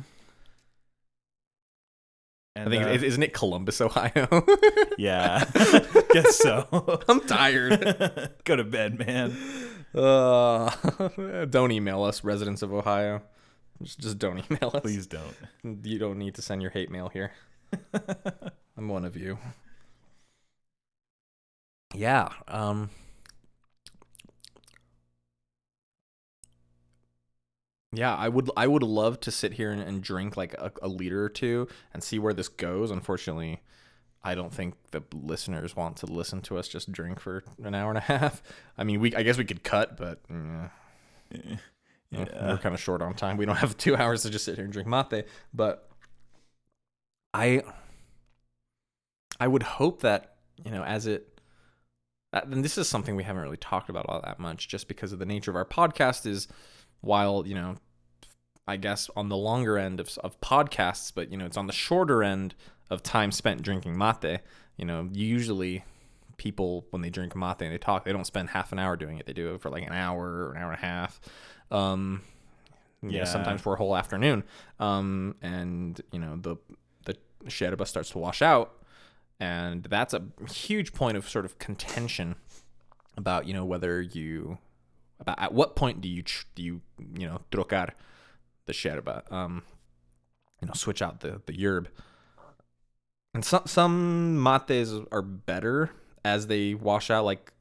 And, 2.56 2.68
I 2.68 2.70
think 2.70 2.84
uh, 2.84 2.90
is 2.90 3.02
isn't 3.02 3.22
it 3.22 3.32
Columbus, 3.32 3.80
Ohio? 3.80 4.28
yeah, 4.98 5.44
guess 6.12 6.36
so. 6.36 7.00
I'm 7.08 7.20
tired. 7.20 8.30
Go 8.44 8.54
to 8.54 8.62
bed, 8.62 8.96
man. 8.98 9.36
Uh, 9.92 10.70
don't 11.46 11.72
email 11.72 12.04
us, 12.04 12.22
residents 12.22 12.62
of 12.62 12.72
Ohio. 12.72 13.22
Just, 13.82 13.98
just 13.98 14.18
don't 14.18 14.38
email 14.38 14.70
us. 14.72 14.82
Please 14.82 15.08
don't. 15.08 15.34
You 15.64 15.98
don't 15.98 16.18
need 16.18 16.36
to 16.36 16.42
send 16.42 16.62
your 16.62 16.70
hate 16.70 16.90
mail 16.90 17.08
here. 17.08 17.32
I'm 18.76 18.88
one 18.88 19.04
of 19.04 19.16
you. 19.16 19.38
Yeah. 21.92 22.28
Um. 22.46 22.90
Yeah, 27.94 28.14
I 28.14 28.28
would. 28.28 28.50
I 28.56 28.66
would 28.66 28.82
love 28.82 29.20
to 29.20 29.30
sit 29.30 29.54
here 29.54 29.70
and, 29.70 29.80
and 29.80 30.02
drink 30.02 30.36
like 30.36 30.54
a, 30.54 30.72
a 30.82 30.88
liter 30.88 31.22
or 31.24 31.28
two 31.28 31.68
and 31.92 32.02
see 32.02 32.18
where 32.18 32.32
this 32.32 32.48
goes. 32.48 32.90
Unfortunately, 32.90 33.60
I 34.22 34.34
don't 34.34 34.52
think 34.52 34.74
the 34.90 35.02
listeners 35.12 35.76
want 35.76 35.96
to 35.98 36.06
listen 36.06 36.40
to 36.42 36.56
us 36.58 36.66
just 36.68 36.90
drink 36.90 37.20
for 37.20 37.44
an 37.62 37.74
hour 37.74 37.90
and 37.90 37.98
a 37.98 38.00
half. 38.18 38.42
I 38.78 38.84
mean, 38.84 39.00
we. 39.00 39.14
I 39.14 39.22
guess 39.22 39.36
we 39.38 39.44
could 39.44 39.62
cut, 39.62 39.96
but 39.96 40.26
mm, 40.28 40.70
Yeah. 42.10 42.48
we're 42.48 42.58
kind 42.58 42.74
of 42.74 42.80
short 42.80 43.02
on 43.02 43.14
time. 43.14 43.36
We 43.36 43.46
don't 43.46 43.56
have 43.56 43.76
two 43.78 43.96
hours 43.96 44.22
to 44.22 44.30
just 44.30 44.44
sit 44.44 44.56
here 44.56 44.64
and 44.64 44.72
drink 44.72 44.88
mate. 44.88 45.26
But 45.52 45.88
I, 47.32 47.62
I 49.40 49.48
would 49.48 49.62
hope 49.62 50.02
that 50.02 50.36
you 50.64 50.70
know, 50.70 50.84
as 50.84 51.06
it, 51.06 51.40
that, 52.32 52.46
and 52.46 52.64
this 52.64 52.78
is 52.78 52.88
something 52.88 53.16
we 53.16 53.24
haven't 53.24 53.42
really 53.42 53.56
talked 53.56 53.88
about 53.90 54.06
all 54.08 54.20
that 54.22 54.38
much, 54.38 54.68
just 54.68 54.86
because 54.88 55.12
of 55.12 55.18
the 55.18 55.26
nature 55.26 55.50
of 55.50 55.56
our 55.56 55.64
podcast. 55.64 56.26
Is 56.26 56.48
while 57.00 57.44
you 57.46 57.54
know, 57.54 57.76
I 58.66 58.76
guess 58.76 59.10
on 59.16 59.28
the 59.28 59.36
longer 59.36 59.76
end 59.78 60.00
of 60.00 60.16
of 60.24 60.40
podcasts, 60.40 61.12
but 61.14 61.30
you 61.30 61.36
know, 61.36 61.46
it's 61.46 61.56
on 61.56 61.66
the 61.66 61.72
shorter 61.72 62.22
end 62.22 62.54
of 62.90 63.02
time 63.02 63.30
spent 63.32 63.62
drinking 63.62 63.96
mate. 63.98 64.40
You 64.76 64.84
know, 64.84 65.08
usually 65.12 65.84
people 66.36 66.86
when 66.90 67.02
they 67.02 67.10
drink 67.10 67.36
mate 67.36 67.56
and 67.60 67.72
they 67.72 67.78
talk, 67.78 68.04
they 68.04 68.12
don't 68.12 68.26
spend 68.26 68.50
half 68.50 68.72
an 68.72 68.78
hour 68.78 68.96
doing 68.96 69.18
it. 69.18 69.26
They 69.26 69.32
do 69.32 69.54
it 69.54 69.60
for 69.60 69.70
like 69.70 69.86
an 69.86 69.92
hour 69.92 70.46
or 70.46 70.52
an 70.52 70.58
hour 70.62 70.72
and 70.72 70.78
a 70.82 70.86
half. 70.86 71.20
Um, 71.70 72.22
yeah, 73.02 73.18
Yeah. 73.20 73.24
sometimes 73.24 73.60
for 73.60 73.74
a 73.74 73.76
whole 73.76 73.96
afternoon. 73.96 74.44
Um, 74.80 75.34
and 75.42 76.00
you 76.10 76.18
know 76.18 76.36
the 76.36 76.56
the 77.04 77.16
sherba 77.46 77.86
starts 77.86 78.10
to 78.10 78.18
wash 78.18 78.40
out, 78.40 78.82
and 79.38 79.82
that's 79.84 80.14
a 80.14 80.22
huge 80.50 80.94
point 80.94 81.16
of 81.18 81.28
sort 81.28 81.44
of 81.44 81.58
contention 81.58 82.36
about 83.16 83.46
you 83.46 83.52
know 83.52 83.64
whether 83.64 84.00
you 84.00 84.56
about 85.20 85.38
at 85.38 85.52
what 85.52 85.76
point 85.76 86.00
do 86.00 86.08
you 86.08 86.22
tr- 86.22 86.46
do 86.54 86.62
you 86.62 86.80
you 87.16 87.26
know 87.26 87.40
trocar 87.52 87.90
the 88.66 88.72
sherba 88.72 89.30
um 89.32 89.62
you 90.60 90.66
know 90.68 90.74
switch 90.74 91.02
out 91.02 91.20
the 91.20 91.40
the 91.46 91.52
yerb. 91.52 91.86
And 93.32 93.44
some 93.44 93.62
some 93.66 94.42
mates 94.42 94.92
are 95.10 95.22
better 95.22 95.90
as 96.24 96.46
they 96.46 96.74
wash 96.74 97.10
out 97.10 97.24
like 97.24 97.52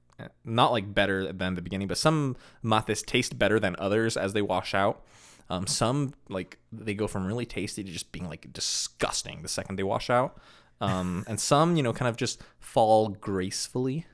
not 0.46 0.72
like 0.72 0.94
better 0.94 1.32
than 1.34 1.56
the 1.56 1.62
beginning 1.62 1.88
but 1.88 1.98
some 1.98 2.36
mates 2.62 3.02
taste 3.02 3.38
better 3.39 3.60
than 3.60 3.76
others 3.80 4.16
as 4.16 4.34
they 4.34 4.42
wash 4.42 4.74
out. 4.74 5.04
Um 5.50 5.66
some 5.68 6.13
like 6.30 6.60
they 6.72 6.94
go 6.94 7.08
from 7.08 7.26
really 7.26 7.46
tasty 7.46 7.84
to 7.84 7.92
just 7.92 8.12
being 8.12 8.30
like 8.30 8.54
disgusting 8.54 9.42
the 9.42 9.48
second 9.50 9.78
they 9.78 9.84
wash 9.84 10.10
out. 10.10 10.38
Um 10.80 11.24
and 11.28 11.39
some 11.39 11.76
you 11.76 11.84
know 11.84 11.94
kind 11.94 12.08
of 12.10 12.18
just 12.18 12.42
fall 12.60 13.10
gracefully. 13.10 14.06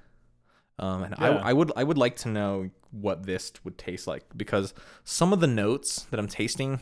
Um, 0.77 1.03
and 1.03 1.15
Yeah. 1.19 1.39
I, 1.43 1.49
I 1.49 1.53
would 1.53 1.71
I 1.75 1.83
would 1.83 1.97
like 1.97 2.15
to 2.17 2.29
know 2.29 2.69
what 2.91 3.25
this 3.25 3.51
would 3.63 3.77
taste 3.77 4.07
like 4.07 4.23
because 4.35 4.73
some 5.03 5.31
of 5.33 5.39
the 5.39 5.47
notes 5.47 6.03
that 6.11 6.19
I'm 6.19 6.27
tasting 6.27 6.81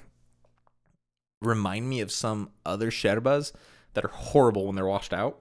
remind 1.41 1.89
me 1.89 2.01
of 2.01 2.11
some 2.11 2.49
other 2.65 2.89
sherbas 2.89 3.51
that 3.93 4.05
are 4.05 4.09
horrible 4.09 4.67
when 4.67 4.75
they're 4.75 4.85
washed 4.85 5.13
out. 5.13 5.39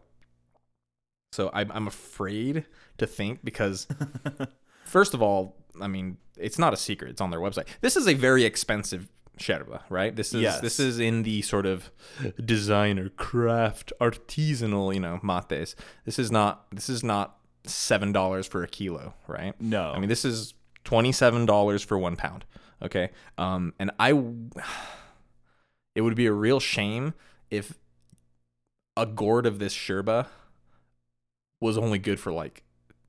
So 1.33 1.51
I'm 1.53 1.71
I'm 1.73 1.87
afraid 1.87 2.65
to 2.99 3.07
think 3.07 3.45
because 3.45 3.87
first 4.87 5.15
of 5.15 5.23
all, 5.23 5.57
I 5.81 5.87
mean 5.89 6.17
it's 6.37 6.59
not 6.59 6.73
a 6.73 6.77
secret; 6.77 7.11
it's 7.11 7.21
on 7.21 7.31
their 7.31 7.41
website. 7.41 7.67
This 7.81 7.97
is 7.97 8.07
a 8.09 8.15
very 8.15 8.45
expensive 8.45 9.09
sherba, 9.39 9.83
right? 9.91 10.17
This 10.17 10.33
is 10.33 10.43
Yes. 10.43 10.61
this 10.61 10.81
is 10.81 10.99
in 10.99 11.23
the 11.25 11.43
sort 11.43 11.67
of 11.67 11.91
designer 12.43 13.11
craft 13.11 13.93
artisanal, 14.01 14.95
you 14.95 15.01
know, 15.01 15.21
mates. 15.23 15.77
This 16.07 16.19
is 16.19 16.31
not 16.33 16.67
this 16.73 16.89
is 16.89 17.05
not 17.05 17.37
seven 17.65 18.13
dollars 18.13 18.47
for 18.47 18.63
a 18.63 18.69
kilo, 18.69 19.13
right? 19.27 19.55
No. 19.61 19.91
I 19.91 19.99
mean 19.99 20.09
this 20.09 20.25
is 20.25 20.55
twenty 20.87 21.13
seven 21.13 21.45
dollars 21.45 21.83
for 21.83 21.99
one 21.99 22.17
pound. 22.17 22.47
Okay, 22.81 23.11
um, 23.37 23.75
and 23.79 23.91
I, 23.99 24.11
it 25.95 26.01
would 26.01 26.17
be 26.17 26.27
a 26.27 26.33
real 26.33 26.61
shame 26.61 27.13
if 27.51 27.75
a 28.97 29.05
gourd 29.05 29.45
of 29.47 29.59
this 29.59 29.75
sherba 29.75 30.27
was 31.61 31.77
only 31.77 31.99
good 31.99 32.19
for 32.19 32.33
like 32.33 32.63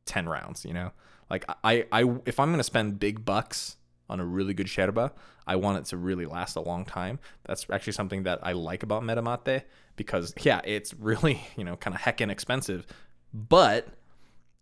10 0.06 0.28
rounds 0.28 0.66
you 0.66 0.74
know 0.74 0.92
like 1.30 1.46
i 1.64 1.86
i 1.92 2.04
if 2.26 2.40
i'm 2.40 2.52
gonna 2.52 2.64
spend 2.64 3.00
big 3.00 3.26
bucks 3.26 3.78
on 4.10 4.20
a 4.20 4.26
really 4.26 4.54
good 4.54 4.68
sherba 4.68 5.12
i 5.46 5.56
want 5.56 5.78
it 5.78 5.86
to 5.86 5.98
really 5.98 6.26
last 6.26 6.56
a 6.56 6.62
long 6.62 6.86
time 6.86 7.20
that's 7.46 7.66
actually 7.72 7.94
something 7.94 8.24
that 8.24 8.40
i 8.44 8.54
like 8.54 8.84
about 8.84 9.04
metamate 9.04 9.64
because 9.96 10.34
yeah 10.42 10.62
it's 10.64 10.94
really 10.94 11.42
you 11.58 11.64
know 11.64 11.76
kind 11.76 11.96
of 11.96 12.02
heckin' 12.02 12.32
expensive 12.32 12.86
but 13.34 13.88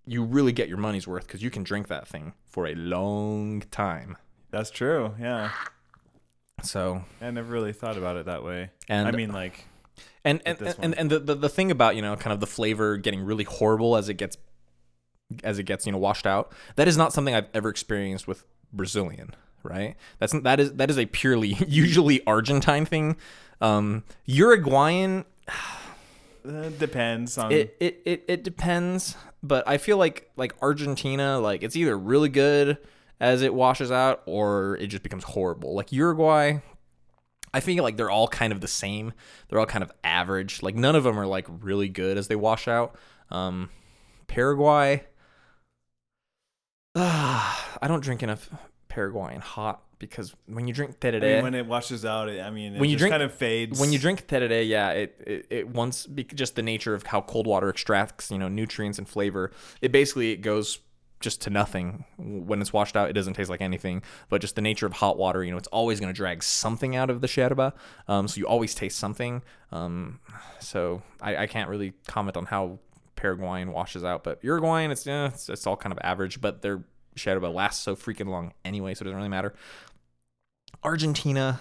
you 0.07 0.23
really 0.23 0.51
get 0.51 0.67
your 0.69 0.77
money's 0.77 1.07
worth 1.07 1.25
because 1.27 1.41
you 1.41 1.49
can 1.49 1.63
drink 1.63 1.87
that 1.87 2.07
thing 2.07 2.33
for 2.45 2.67
a 2.67 2.75
long 2.75 3.61
time 3.71 4.17
That's 4.51 4.69
true. 4.69 5.13
Yeah. 5.19 5.51
so 6.63 7.03
I 7.21 7.31
never 7.31 7.51
really 7.51 7.73
thought 7.73 7.97
about 7.97 8.17
it 8.17 8.25
that 8.25 8.43
way. 8.43 8.69
And- 8.87 9.07
I 9.07 9.11
mean, 9.11 9.31
like, 9.31 9.65
and 10.23 10.41
and, 10.45 10.59
and, 10.79 10.95
and 10.97 11.09
the, 11.09 11.19
the 11.19 11.35
the 11.35 11.49
thing 11.49 11.71
about 11.71 11.95
you 11.95 12.01
know 12.01 12.15
kind 12.15 12.33
of 12.33 12.39
the 12.39 12.47
flavor 12.47 12.97
getting 12.97 13.21
really 13.23 13.43
horrible 13.43 13.95
as 13.95 14.09
it 14.09 14.15
gets 14.15 14.37
as 15.43 15.57
it 15.59 15.63
gets 15.63 15.85
you 15.85 15.91
know 15.91 15.97
washed 15.97 16.25
out 16.27 16.51
that 16.75 16.87
is 16.87 16.97
not 16.97 17.13
something 17.13 17.33
i've 17.33 17.47
ever 17.53 17.69
experienced 17.69 18.27
with 18.27 18.43
brazilian 18.73 19.35
right 19.63 19.95
that's 20.19 20.33
that 20.41 20.59
is 20.59 20.73
that 20.73 20.89
is 20.89 20.97
a 20.99 21.05
purely 21.05 21.49
usually 21.67 22.25
argentine 22.27 22.85
thing 22.85 23.15
um 23.61 24.03
uruguayan 24.25 25.25
uh, 26.47 26.69
depends 26.77 27.37
on. 27.37 27.51
it, 27.51 27.75
it 27.79 28.01
it 28.05 28.25
it 28.27 28.43
depends 28.43 29.15
but 29.43 29.67
i 29.67 29.77
feel 29.77 29.97
like 29.97 30.29
like 30.35 30.53
argentina 30.61 31.39
like 31.39 31.63
it's 31.63 31.75
either 31.75 31.97
really 31.97 32.29
good 32.29 32.77
as 33.19 33.41
it 33.41 33.53
washes 33.53 33.91
out 33.91 34.21
or 34.25 34.75
it 34.77 34.87
just 34.87 35.03
becomes 35.03 35.23
horrible. 35.23 35.73
Like 35.73 35.91
uruguay 35.91 36.59
i 37.53 37.59
feel 37.61 37.83
like 37.83 37.95
they're 37.95 38.11
all 38.11 38.27
kind 38.27 38.51
of 38.51 38.59
the 38.59 38.67
same. 38.67 39.13
They're 39.47 39.59
all 39.59 39.65
kind 39.65 39.83
of 39.83 39.91
average. 40.03 40.61
Like 40.61 40.75
none 40.75 40.95
of 40.95 41.03
them 41.05 41.17
are 41.17 41.25
like 41.25 41.47
really 41.61 41.87
good 41.87 42.17
as 42.17 42.27
they 42.27 42.35
wash 42.35 42.67
out. 42.67 42.95
Um 43.31 43.69
paraguay 44.27 45.05
ah, 46.95 47.77
i 47.81 47.87
don't 47.87 48.03
drink 48.03 48.23
enough 48.23 48.49
paraguayan 48.95 49.41
hot 49.41 49.81
because 49.99 50.33
when 50.47 50.67
you 50.67 50.73
drink 50.73 50.91
I 51.01 51.05
tereré, 51.07 51.21
mean, 51.35 51.43
when 51.43 51.53
it 51.55 51.65
washes 51.65 52.05
out, 52.05 52.29
it, 52.29 52.41
I 52.41 52.49
mean, 52.49 52.75
it 52.75 52.79
When 52.79 52.89
you 52.89 52.97
drink- 52.97 53.11
kind 53.11 53.23
of 53.23 53.33
fades. 53.33 53.79
when 53.79 53.91
you 53.93 53.99
drink 53.99 54.27
tereré, 54.27 54.67
yeah, 54.67 54.91
it, 54.91 55.21
it, 55.25 55.45
it 55.49 55.67
once 55.69 56.07
just 56.33 56.55
the 56.55 56.61
nature 56.61 56.93
of 56.93 57.03
how 57.07 57.21
cold 57.21 57.47
water 57.47 57.69
extracts, 57.69 58.31
you 58.31 58.37
know, 58.37 58.47
nutrients 58.47 58.97
and 58.97 59.07
flavor. 59.07 59.51
It 59.81 59.91
basically 59.91 60.31
it 60.31 60.37
goes 60.41 60.79
just 61.21 61.41
to 61.41 61.49
nothing 61.49 62.03
when 62.17 62.61
it's 62.61 62.73
washed 62.73 62.95
out. 62.97 63.09
It 63.09 63.13
doesn't 63.13 63.33
taste 63.35 63.49
like 63.49 63.61
anything, 63.61 64.03
but 64.29 64.41
just 64.41 64.55
the 64.55 64.61
nature 64.61 64.85
of 64.85 64.93
hot 64.93 65.17
water, 65.17 65.43
you 65.43 65.51
know, 65.51 65.57
it's 65.57 65.69
always 65.69 65.99
going 65.99 66.13
to 66.13 66.17
drag 66.17 66.43
something 66.43 66.95
out 66.95 67.09
of 67.09 67.21
the 67.21 67.27
sherba. 67.27 67.71
Um, 68.07 68.27
so 68.27 68.37
you 68.37 68.47
always 68.47 68.75
taste 68.75 68.99
something. 68.99 69.41
Um, 69.71 70.19
so 70.59 71.01
I, 71.21 71.37
I 71.43 71.47
can't 71.47 71.69
really 71.69 71.93
comment 72.07 72.35
on 72.37 72.45
how 72.45 72.79
Paraguayan 73.15 73.71
washes 73.71 74.03
out, 74.03 74.23
but 74.25 74.43
Uruguayan, 74.43 74.91
it's, 74.91 75.05
yeah, 75.05 75.27
it's 75.27 75.47
it's 75.49 75.65
all 75.65 75.77
kind 75.77 75.93
of 75.93 75.99
average, 76.03 76.41
but 76.41 76.61
their 77.15 77.39
sherba 77.39 77.53
lasts 77.53 77.83
so 77.83 77.95
freaking 77.95 78.27
long 78.27 78.53
anyway, 78.63 78.93
so 78.93 79.03
it 79.03 79.05
doesn't 79.05 79.17
really 79.17 79.29
matter. 79.29 79.53
Argentina, 80.83 81.59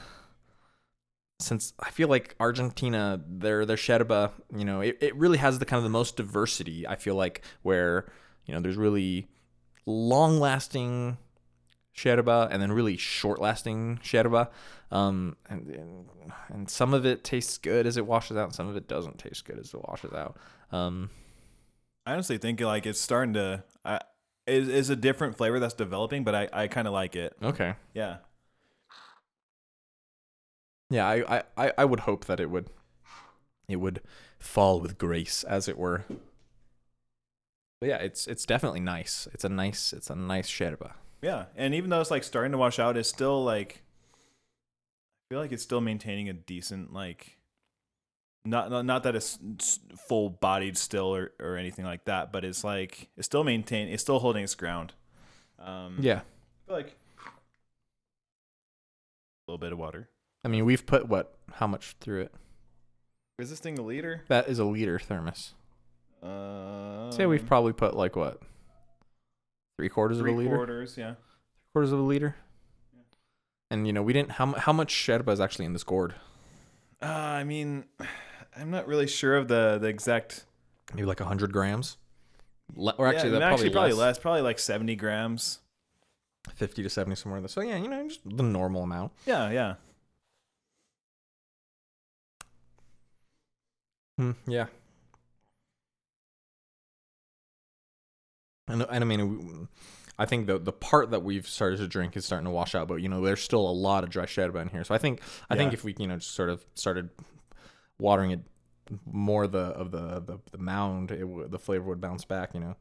since 1.40 1.72
I 1.80 1.90
feel 1.90 2.08
like 2.08 2.34
Argentina, 2.40 3.20
their 3.26 3.64
their 3.66 3.76
sherba, 3.76 4.32
you 4.54 4.64
know, 4.64 4.80
it, 4.80 4.98
it 5.00 5.16
really 5.16 5.38
has 5.38 5.58
the 5.58 5.64
kind 5.64 5.78
of 5.78 5.84
the 5.84 5.90
most 5.90 6.16
diversity. 6.16 6.86
I 6.86 6.96
feel 6.96 7.14
like 7.14 7.42
where 7.62 8.06
you 8.46 8.54
know 8.54 8.60
there's 8.60 8.76
really 8.76 9.28
long 9.86 10.38
lasting 10.38 11.18
sherba 11.96 12.48
and 12.50 12.60
then 12.60 12.72
really 12.72 12.96
short 12.96 13.40
lasting 13.40 14.00
sherba, 14.02 14.48
um, 14.90 15.36
and, 15.48 15.68
and 15.68 16.06
and 16.48 16.70
some 16.70 16.94
of 16.94 17.06
it 17.06 17.24
tastes 17.24 17.58
good 17.58 17.86
as 17.86 17.96
it 17.96 18.06
washes 18.06 18.36
out, 18.36 18.44
and 18.44 18.54
some 18.54 18.68
of 18.68 18.76
it 18.76 18.88
doesn't 18.88 19.18
taste 19.18 19.44
good 19.44 19.58
as 19.58 19.72
it 19.72 19.80
washes 19.88 20.12
out. 20.12 20.36
Um, 20.72 21.10
I 22.06 22.12
honestly 22.12 22.38
think 22.38 22.60
like 22.60 22.86
it's 22.86 23.00
starting 23.00 23.34
to. 23.34 23.64
I 23.84 24.00
is 24.46 24.68
is 24.68 24.90
a 24.90 24.96
different 24.96 25.36
flavor 25.36 25.58
that's 25.58 25.74
developing, 25.74 26.24
but 26.24 26.34
I 26.34 26.48
I 26.52 26.68
kind 26.68 26.86
of 26.86 26.92
like 26.94 27.16
it. 27.16 27.36
okay, 27.42 27.74
Yeah. 27.94 28.18
yeah, 30.90 31.06
I, 31.08 31.42
I 31.56 31.72
I 31.78 31.84
would 31.84 32.00
hope 32.00 32.26
that 32.26 32.40
it 32.40 32.50
would 32.50 32.68
it 33.68 33.76
would 33.76 34.00
fall 34.38 34.80
with 34.80 34.98
grace, 34.98 35.42
as 35.44 35.68
it 35.68 35.78
were. 35.78 36.04
But 37.80 37.88
yeah, 37.88 37.96
it's 37.98 38.26
it's 38.26 38.46
definitely 38.46 38.80
nice. 38.80 39.26
It's 39.32 39.44
a 39.44 39.48
nice 39.48 39.92
it's 39.92 40.10
a 40.10 40.14
nice 40.14 40.48
sherba. 40.48 40.92
Yeah, 41.22 41.46
and 41.56 41.74
even 41.74 41.90
though 41.90 42.00
it's 42.00 42.10
like 42.10 42.24
starting 42.24 42.52
to 42.52 42.58
wash 42.58 42.78
out, 42.78 42.96
it's 42.96 43.08
still 43.08 43.42
like 43.44 43.82
I 44.12 45.34
feel 45.34 45.40
like 45.40 45.52
it's 45.52 45.62
still 45.62 45.80
maintaining 45.80 46.28
a 46.28 46.34
decent 46.34 46.92
like 46.92 47.38
not 48.44 48.70
not, 48.70 48.84
not 48.84 49.02
that 49.04 49.16
it's 49.16 49.38
full 50.06 50.30
bodied 50.30 50.76
still 50.76 51.14
or, 51.14 51.32
or 51.40 51.56
anything 51.56 51.84
like 51.84 52.04
that, 52.04 52.32
but 52.32 52.44
it's 52.44 52.62
like 52.64 53.08
it's 53.16 53.26
still 53.26 53.44
maintain 53.44 53.88
it's 53.88 54.02
still 54.02 54.18
holding 54.18 54.44
its 54.44 54.54
ground. 54.54 54.92
Um 55.58 55.96
Yeah, 56.00 56.20
like 56.68 56.96
a 59.48 59.50
little 59.50 59.58
bit 59.58 59.72
of 59.72 59.78
water. 59.78 60.08
I 60.44 60.48
mean 60.48 60.64
we've 60.64 60.84
put 60.84 61.08
what 61.08 61.36
how 61.54 61.66
much 61.66 61.96
through 62.00 62.22
it? 62.22 62.34
Is 63.38 63.50
this 63.50 63.60
thing 63.60 63.78
a 63.78 63.82
liter? 63.82 64.22
That 64.28 64.48
is 64.48 64.58
a 64.58 64.64
liter 64.64 64.98
thermos. 64.98 65.54
Uh 66.22 67.10
Say 67.10 67.26
we've 67.26 67.46
probably 67.46 67.72
put 67.72 67.96
like 67.96 68.14
what 68.16 68.42
three 69.78 69.88
quarters 69.88 70.18
three 70.18 70.32
of 70.32 70.36
a 70.36 70.40
liter, 70.40 70.56
quarters, 70.56 70.96
yeah. 70.98 71.14
Three 71.14 71.72
quarters 71.72 71.92
of 71.92 71.98
a 71.98 72.02
liter. 72.02 72.36
And 73.70 73.86
you 73.86 73.92
know 73.92 74.02
we 74.02 74.12
didn't 74.12 74.32
how 74.32 74.52
how 74.52 74.72
much 74.72 74.94
Sherba 74.94 75.32
is 75.32 75.40
actually 75.40 75.64
in 75.64 75.72
this 75.72 75.82
gourd? 75.82 76.14
Uh, 77.02 77.06
I 77.06 77.44
mean, 77.44 77.84
I'm 78.56 78.70
not 78.70 78.86
really 78.86 79.06
sure 79.06 79.36
of 79.36 79.48
the 79.48 79.78
the 79.80 79.88
exact. 79.88 80.44
Maybe 80.94 81.06
like 81.06 81.20
hundred 81.20 81.52
grams. 81.52 81.96
Le- 82.76 82.94
or 82.98 83.06
actually, 83.06 83.32
yeah, 83.32 83.38
that 83.40 83.52
actually 83.52 83.70
probably, 83.70 83.90
probably 83.90 83.92
less. 83.92 84.16
less. 84.16 84.18
Probably 84.18 84.40
like 84.40 84.58
70 84.58 84.96
grams. 84.96 85.58
50 86.54 86.82
to 86.82 86.90
70 86.90 87.16
somewhere 87.16 87.38
in 87.38 87.42
there. 87.42 87.48
So 87.48 87.60
yeah, 87.60 87.76
you 87.76 87.88
know, 87.88 88.06
just 88.06 88.20
the 88.24 88.42
normal 88.42 88.82
amount. 88.82 89.12
Yeah, 89.26 89.50
yeah. 89.50 89.74
Hmm, 94.18 94.32
yeah. 94.46 94.66
And 98.68 98.82
and 98.88 99.04
I 99.04 99.06
mean, 99.06 99.68
I 100.18 100.26
think 100.26 100.46
the 100.46 100.58
the 100.58 100.72
part 100.72 101.10
that 101.10 101.22
we've 101.22 101.46
started 101.46 101.78
to 101.78 101.88
drink 101.88 102.16
is 102.16 102.24
starting 102.24 102.44
to 102.46 102.50
wash 102.50 102.74
out, 102.74 102.88
but 102.88 102.96
you 102.96 103.08
know, 103.08 103.20
there's 103.20 103.42
still 103.42 103.68
a 103.68 103.72
lot 103.72 104.04
of 104.04 104.10
dry 104.10 104.24
sherba 104.24 104.62
in 104.62 104.68
here. 104.68 104.84
So 104.84 104.94
I 104.94 104.98
think 104.98 105.20
I 105.50 105.56
think 105.56 105.72
if 105.72 105.84
we 105.84 105.94
you 105.98 106.06
know 106.06 106.16
just 106.16 106.34
sort 106.34 106.48
of 106.48 106.64
started 106.74 107.10
watering 107.98 108.30
it 108.32 108.40
more 109.06 109.46
the 109.46 109.58
of 109.58 109.90
the 109.90 110.20
the, 110.20 110.38
the 110.52 110.58
mound, 110.58 111.10
it 111.10 111.24
would 111.24 111.50
the 111.50 111.58
flavor 111.58 111.84
would 111.86 112.00
bounce 112.00 112.24
back. 112.24 112.54
You 112.54 112.60
know. 112.60 112.76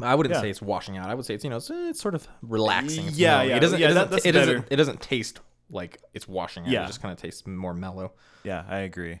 I 0.00 0.14
wouldn't 0.14 0.34
Yeah. 0.34 0.40
say 0.42 0.50
it's 0.50 0.62
washing 0.62 0.96
out. 0.96 1.08
I 1.10 1.14
would 1.14 1.24
say 1.24 1.34
it's 1.34 1.42
you 1.44 1.50
know 1.50 1.56
it's, 1.56 1.70
it's 1.70 2.00
sort 2.00 2.14
of 2.14 2.28
relaxing. 2.42 3.06
It's 3.08 3.18
Yeah, 3.18 3.38
mellow. 3.38 3.48
yeah, 3.48 3.56
It 3.56 3.60
doesn't. 3.60 3.80
yeah, 3.80 3.90
it 3.90 3.94
doesn't. 3.94 4.10
that's 4.12 4.26
it 4.26 4.32
doesn't. 4.32 4.66
It 4.70 4.76
doesn't 4.76 5.00
taste 5.00 5.40
like 5.70 6.00
it's 6.14 6.28
washing 6.28 6.64
out. 6.64 6.70
Yeah. 6.70 6.84
It 6.84 6.86
just 6.86 7.02
kind 7.02 7.12
of 7.12 7.18
tastes 7.20 7.46
more 7.46 7.74
mellow 7.74 8.12
Yeah, 8.44 8.64
I 8.68 8.78
agree. 8.78 9.20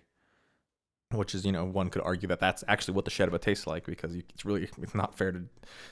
which 1.10 1.34
is 1.34 1.44
you 1.44 1.52
know 1.52 1.64
one 1.64 1.88
could 1.90 2.02
argue 2.02 2.28
that 2.28 2.38
that's 2.38 2.62
actually 2.68 2.94
what 2.94 3.04
the 3.06 3.10
sherba 3.10 3.40
tastes 3.40 3.66
like 3.66 3.84
because 3.86 4.14
you, 4.14 4.22
it's 4.30 4.44
really 4.44 4.68
it's 4.80 4.94
not 4.94 5.16
fair 5.16 5.32
to 5.32 5.42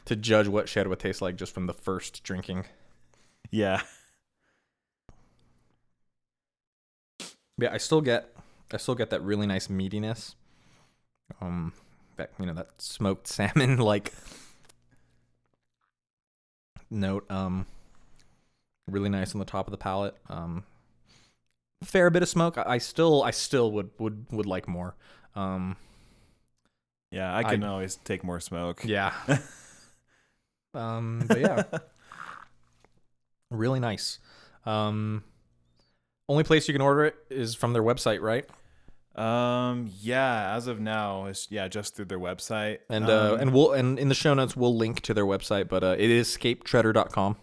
to 0.05 0.15
judge 0.17 0.47
what 0.47 0.67
sherba 0.67 0.97
tastes 0.99 1.21
like 1.21 1.35
just 1.37 1.53
from 1.53 1.67
the 1.67 1.75
first 1.75 2.23
drinking. 2.23 2.65
Yeah. 3.51 3.83
Yeah, 7.59 7.73
I 7.73 7.79
still 7.79 8.01
get 8.03 8.35
I 8.73 8.77
still 8.79 8.95
get 8.95 9.11
that 9.11 9.23
really 9.23 9.47
nice 9.47 9.69
meatiness. 9.69 10.35
Um, 11.41 11.73
that 12.17 12.31
you 12.39 12.47
know 12.47 12.55
that 12.55 12.69
smoked 12.79 13.27
salmon 13.29 13.79
like 13.79 14.13
note. 16.91 17.31
Um, 17.31 17.67
really 18.89 19.09
nice 19.09 19.35
on 19.35 19.39
the 19.39 19.45
top 19.45 19.67
of 19.67 19.71
the 19.71 19.79
palate. 19.79 20.17
Um, 20.29 20.65
fair 21.85 22.11
bit 22.11 22.23
of 22.23 22.29
smoke. 22.29 22.59
I, 22.59 22.65
I 22.67 22.79
still 22.79 23.23
I 23.23 23.31
still 23.31 23.73
would 23.73 23.91
would 23.99 24.27
would 24.31 24.47
like 24.47 24.69
more. 24.69 24.95
Um, 25.35 25.77
Yeah, 27.11 27.33
I 27.35 27.39
I- 27.41 27.43
can 27.45 27.65
always 27.65 27.97
take 27.97 28.25
more 28.25 28.41
smoke. 28.41 28.85
Yeah. 28.85 29.13
Um, 30.75 31.25
but 31.27 31.41
yeah, 31.41 31.63
really 33.51 33.81
nice. 33.81 34.19
Um, 34.65 35.25
only 36.29 36.45
place 36.45 36.69
you 36.69 36.75
can 36.75 36.81
order 36.83 37.05
it 37.05 37.15
is 37.31 37.55
from 37.55 37.73
their 37.73 37.83
website, 37.83 38.21
right? 38.21 38.45
Um, 39.15 39.91
yeah, 40.01 40.55
as 40.55 40.67
of 40.67 40.79
now, 40.81 41.27
it's 41.27 41.51
yeah, 41.51 41.69
just 41.69 41.97
through 41.97 42.05
their 42.07 42.19
website. 42.19 42.79
And 42.91 43.09
uh, 43.09 43.35
Um, 43.35 43.41
and 43.41 43.53
we'll 43.55 43.73
and 43.73 43.99
in 43.99 44.09
the 44.09 44.15
show 44.15 44.35
notes 44.35 44.55
we'll 44.57 44.77
link 44.77 45.01
to 45.03 45.15
their 45.15 45.25
website, 45.25 45.69
but 45.69 45.83
uh, 45.83 45.95
it 45.99 46.11
is 46.11 46.29
scapetreader.com. 46.37 47.37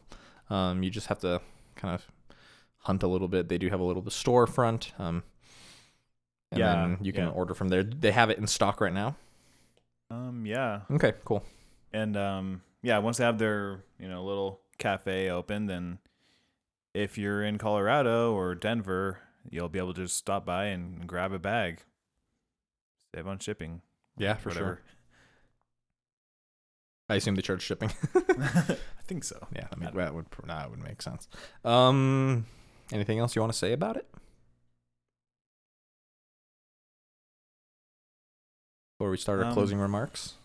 Um, 0.50 0.84
you 0.84 0.90
just 0.92 1.08
have 1.08 1.20
to 1.22 1.42
kind 1.76 1.96
of 1.96 2.06
hunt 2.80 3.02
a 3.02 3.08
little 3.08 3.28
bit. 3.28 3.50
They 3.50 3.58
do 3.58 3.70
have 3.70 3.80
a 3.80 3.84
little 3.84 4.04
storefront. 4.04 4.92
Um, 5.00 5.24
and 6.52 6.60
Yeah, 6.60 6.74
then 6.76 6.98
you 7.02 7.12
can 7.14 7.24
yeah. 7.24 7.30
order 7.32 7.56
from 7.56 7.70
there. 7.70 7.82
They 7.84 8.12
have 8.12 8.30
it 8.30 8.38
in 8.38 8.46
stock 8.46 8.80
right 8.80 8.94
now. 8.94 9.16
um, 10.12 10.46
yeah, 10.46 10.82
Okay, 10.92 11.14
cool. 11.26 11.44
and 11.92 12.16
um, 12.16 12.62
yeah, 12.84 13.00
once 13.00 13.18
they 13.18 13.24
have 13.24 13.40
their 13.40 13.84
you 13.98 14.08
know 14.08 14.24
little 14.24 14.62
cafe 14.78 15.32
open, 15.32 15.66
then 15.66 15.98
if 16.94 17.18
you're 17.18 17.44
in 17.44 17.58
Colorado 17.58 18.34
or 18.34 18.56
Denver, 18.56 19.20
you'll 19.50 19.70
be 19.70 19.80
able 19.80 19.94
to 19.94 20.04
just 20.04 20.18
stop 20.18 20.46
by 20.46 20.66
and 20.66 21.08
grab 21.08 21.32
a 21.34 21.40
bag. 21.40 21.82
Save 23.16 23.28
on 23.28 23.40
shipping. 23.40 23.82
Yeah, 24.18 24.36
for 24.36 24.50
whatever. 24.50 24.66
sure. 24.66 24.82
I 27.10 27.16
assume 27.16 27.36
they 27.36 27.42
charge 27.42 27.62
shipping. 27.62 27.92
I 28.16 28.78
think 29.06 29.24
so. 29.24 29.48
yeah, 29.56 29.68
I 29.72 29.76
I 29.76 29.80
mean 29.80 29.86
don't 29.90 29.98
that 29.98 30.14
would 30.14 30.26
that 30.46 30.70
would 30.70 30.80
make 30.84 31.02
sense. 31.02 31.28
Um, 31.66 32.46
anything 32.92 33.20
else 33.20 33.36
you 33.36 33.42
want 33.42 33.52
to 33.52 33.58
say 33.60 33.74
about 33.74 33.98
it? 33.98 34.08
Before 38.98 39.10
we 39.12 39.18
start 39.18 39.40
our 39.40 39.46
Um, 39.48 39.54
closing 39.54 39.80
remarks. 39.80 40.36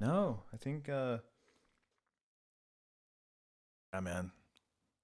No, 0.00 0.42
I 0.52 0.56
think. 0.56 0.88
uh 0.88 1.18
Yeah, 3.92 4.00
man, 4.00 4.30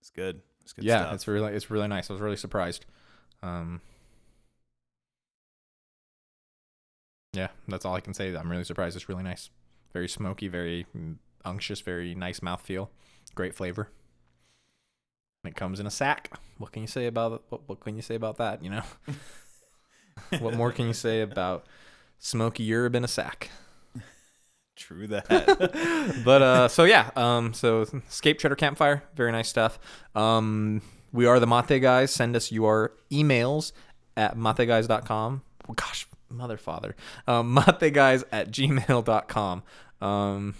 it's 0.00 0.10
good. 0.10 0.42
It's 0.62 0.72
good 0.72 0.84
yeah, 0.84 1.02
stuff. 1.02 1.14
it's 1.14 1.28
really 1.28 1.52
it's 1.52 1.70
really 1.70 1.88
nice. 1.88 2.10
I 2.10 2.12
was 2.12 2.22
really 2.22 2.36
surprised. 2.36 2.84
Um, 3.42 3.80
yeah, 7.32 7.48
that's 7.66 7.84
all 7.84 7.94
I 7.94 8.00
can 8.00 8.14
say. 8.14 8.34
I'm 8.34 8.50
really 8.50 8.64
surprised. 8.64 8.96
It's 8.96 9.08
really 9.08 9.22
nice. 9.22 9.50
Very 9.92 10.08
smoky, 10.08 10.48
very 10.48 10.86
mm, 10.96 11.16
unctuous, 11.44 11.80
very 11.80 12.14
nice 12.14 12.40
mouthfeel. 12.40 12.88
Great 13.34 13.54
flavor. 13.54 13.88
And 15.44 15.52
it 15.52 15.56
comes 15.56 15.80
in 15.80 15.86
a 15.86 15.90
sack. 15.90 16.30
What 16.58 16.72
can 16.72 16.82
you 16.82 16.88
say 16.88 17.06
about 17.06 17.42
what, 17.48 17.68
what 17.68 17.80
can 17.80 17.96
you 17.96 18.02
say 18.02 18.14
about 18.14 18.36
that? 18.36 18.62
You 18.62 18.70
know, 18.70 18.82
what 20.38 20.54
more 20.54 20.72
can 20.72 20.86
you 20.86 20.92
say 20.92 21.20
about 21.20 21.66
smoky 22.18 22.62
Europe 22.62 22.94
in 22.94 23.04
a 23.04 23.08
sack? 23.08 23.50
True 24.82 25.06
that. 25.06 25.28
but 26.24 26.42
uh 26.42 26.66
so 26.66 26.82
yeah 26.82 27.10
um 27.14 27.54
so 27.54 27.86
Scape 28.08 28.38
Treader 28.38 28.56
campfire 28.56 29.04
very 29.14 29.30
nice 29.30 29.48
stuff. 29.48 29.78
Um 30.16 30.82
we 31.12 31.24
are 31.24 31.38
the 31.38 31.46
mate 31.46 31.80
guys. 31.80 32.10
Send 32.10 32.34
us 32.34 32.50
your 32.50 32.92
emails 33.10 33.70
at 34.16 34.36
mateguys.com 34.36 35.42
oh, 35.68 35.72
gosh 35.74 36.08
mother 36.28 36.56
father. 36.56 36.96
Um 37.28 37.54
mateguys 37.56 38.24
at 38.32 38.50
gmail.com 38.50 39.62
um 40.00 40.54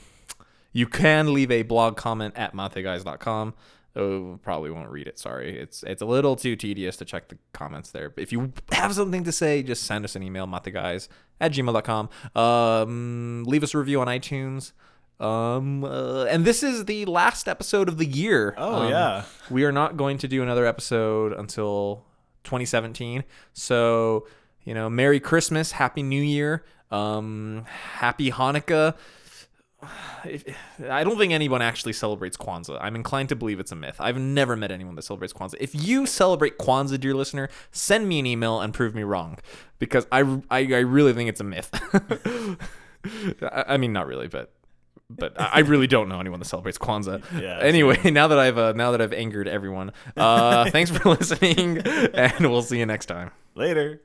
you 0.73 0.87
can 0.87 1.35
leave 1.35 1.51
a 1.51 1.63
blog 1.63 1.97
comment 1.97 2.35
at 2.37 2.55
mateguys.com 2.55 3.55
Oh, 3.95 4.39
probably 4.43 4.71
won't 4.71 4.89
read 4.89 5.07
it. 5.07 5.19
Sorry, 5.19 5.59
it's 5.59 5.83
it's 5.83 6.01
a 6.01 6.07
little 6.07 6.35
too 6.35 6.57
tedious 6.57 6.97
to 6.97 7.05
check 7.05 7.29
the 7.29 7.37
comments 7.53 7.91
there. 7.91 8.09
But 8.09 8.23
if 8.23 8.33
you 8.33 8.53
have 8.73 8.95
something 8.95 9.23
to 9.25 9.33
say, 9.33 9.63
just 9.63 9.83
send 9.85 10.05
us 10.05 10.17
an 10.17 10.23
email, 10.23 10.47
mateguys 10.47 11.09
at 11.41 11.53
gmail.com. 11.53 12.09
Um, 12.35 13.45
leave 13.47 13.63
us 13.63 13.75
a 13.75 13.79
review 13.79 14.01
on 14.01 14.07
iTunes. 14.07 14.73
Um, 15.21 15.85
uh, 15.85 16.25
and 16.25 16.45
this 16.45 16.63
is 16.63 16.87
the 16.87 17.05
last 17.05 17.47
episode 17.49 17.89
of 17.89 17.99
the 17.99 18.07
year. 18.07 18.55
Oh 18.57 18.83
Um, 18.85 18.91
yeah. 18.91 19.25
we 19.51 19.63
are 19.65 19.73
not 19.73 19.97
going 19.97 20.19
to 20.19 20.27
do 20.29 20.43
another 20.43 20.67
episode 20.67 21.33
until 21.33 22.05
2017. 22.45 23.23
So, 23.53 24.27
you 24.65 24.75
know, 24.75 24.89
Merry 24.91 25.21
Christmas, 25.21 25.73
Happy 25.73 26.03
New 26.03 26.23
Year, 26.23 26.65
um, 26.91 27.65
Happy 27.69 28.31
Hanukkah. 28.33 28.97
If- 30.25 30.45
I 30.89 31.05
don't 31.05 31.19
think 31.19 31.33
anyone 31.33 31.63
actually 31.63 31.93
celebrates 31.93 32.37
Kwanzaa. 32.37 32.79
I'm 32.81 32.95
inclined 32.97 33.29
to 33.31 33.37
believe 33.37 33.59
it's 33.61 33.73
a 33.73 33.77
myth. 33.77 33.97
I've 33.99 34.19
never 34.19 34.57
met 34.57 34.71
anyone 34.71 34.95
that 34.95 35.03
celebrates 35.03 35.33
Kwanzaa. 35.33 35.57
If 35.61 35.75
you 35.75 36.07
celebrate 36.07 36.59
Kwanzaa, 36.59 37.01
dear 37.01 37.15
listener, 37.15 37.49
send 37.71 38.09
me 38.09 38.19
an 38.19 38.27
email 38.27 38.61
and 38.61 38.73
prove 38.73 38.95
me 38.95 39.03
wrong 39.03 39.39
because 39.79 40.07
I, 40.13 40.21
I, 40.51 40.59
I 40.61 40.79
really 40.81 41.13
think 41.13 41.29
it's 41.29 41.41
a 41.41 41.45
myth. 41.45 41.71
I, 43.43 43.65
I 43.69 43.77
mean, 43.77 43.93
not 43.93 44.07
really, 44.07 44.29
but 44.29 44.53
but 45.11 45.39
I 45.41 45.51
I 45.55 45.59
really 45.61 45.87
don't 45.87 46.09
know 46.09 46.21
anyone 46.21 46.39
that 46.41 46.47
celebrates 46.47 46.79
Kwanzaa. 46.79 47.23
Yeah, 47.43 47.59
Anyway, 47.61 48.11
now 48.11 48.29
that 48.29 48.39
I've 48.39 48.59
uh, 48.59 48.73
now 48.73 48.93
that 48.93 49.01
I've 49.03 49.13
angered 49.13 49.49
everyone, 49.49 49.93
uh, 50.17 50.71
thanks 50.71 50.91
for 50.91 51.09
listening, 51.11 51.79
and 51.79 52.51
we'll 52.51 52.63
see 52.63 52.79
you 52.79 52.87
next 52.87 53.07
time. 53.07 53.31
Later. 53.55 54.01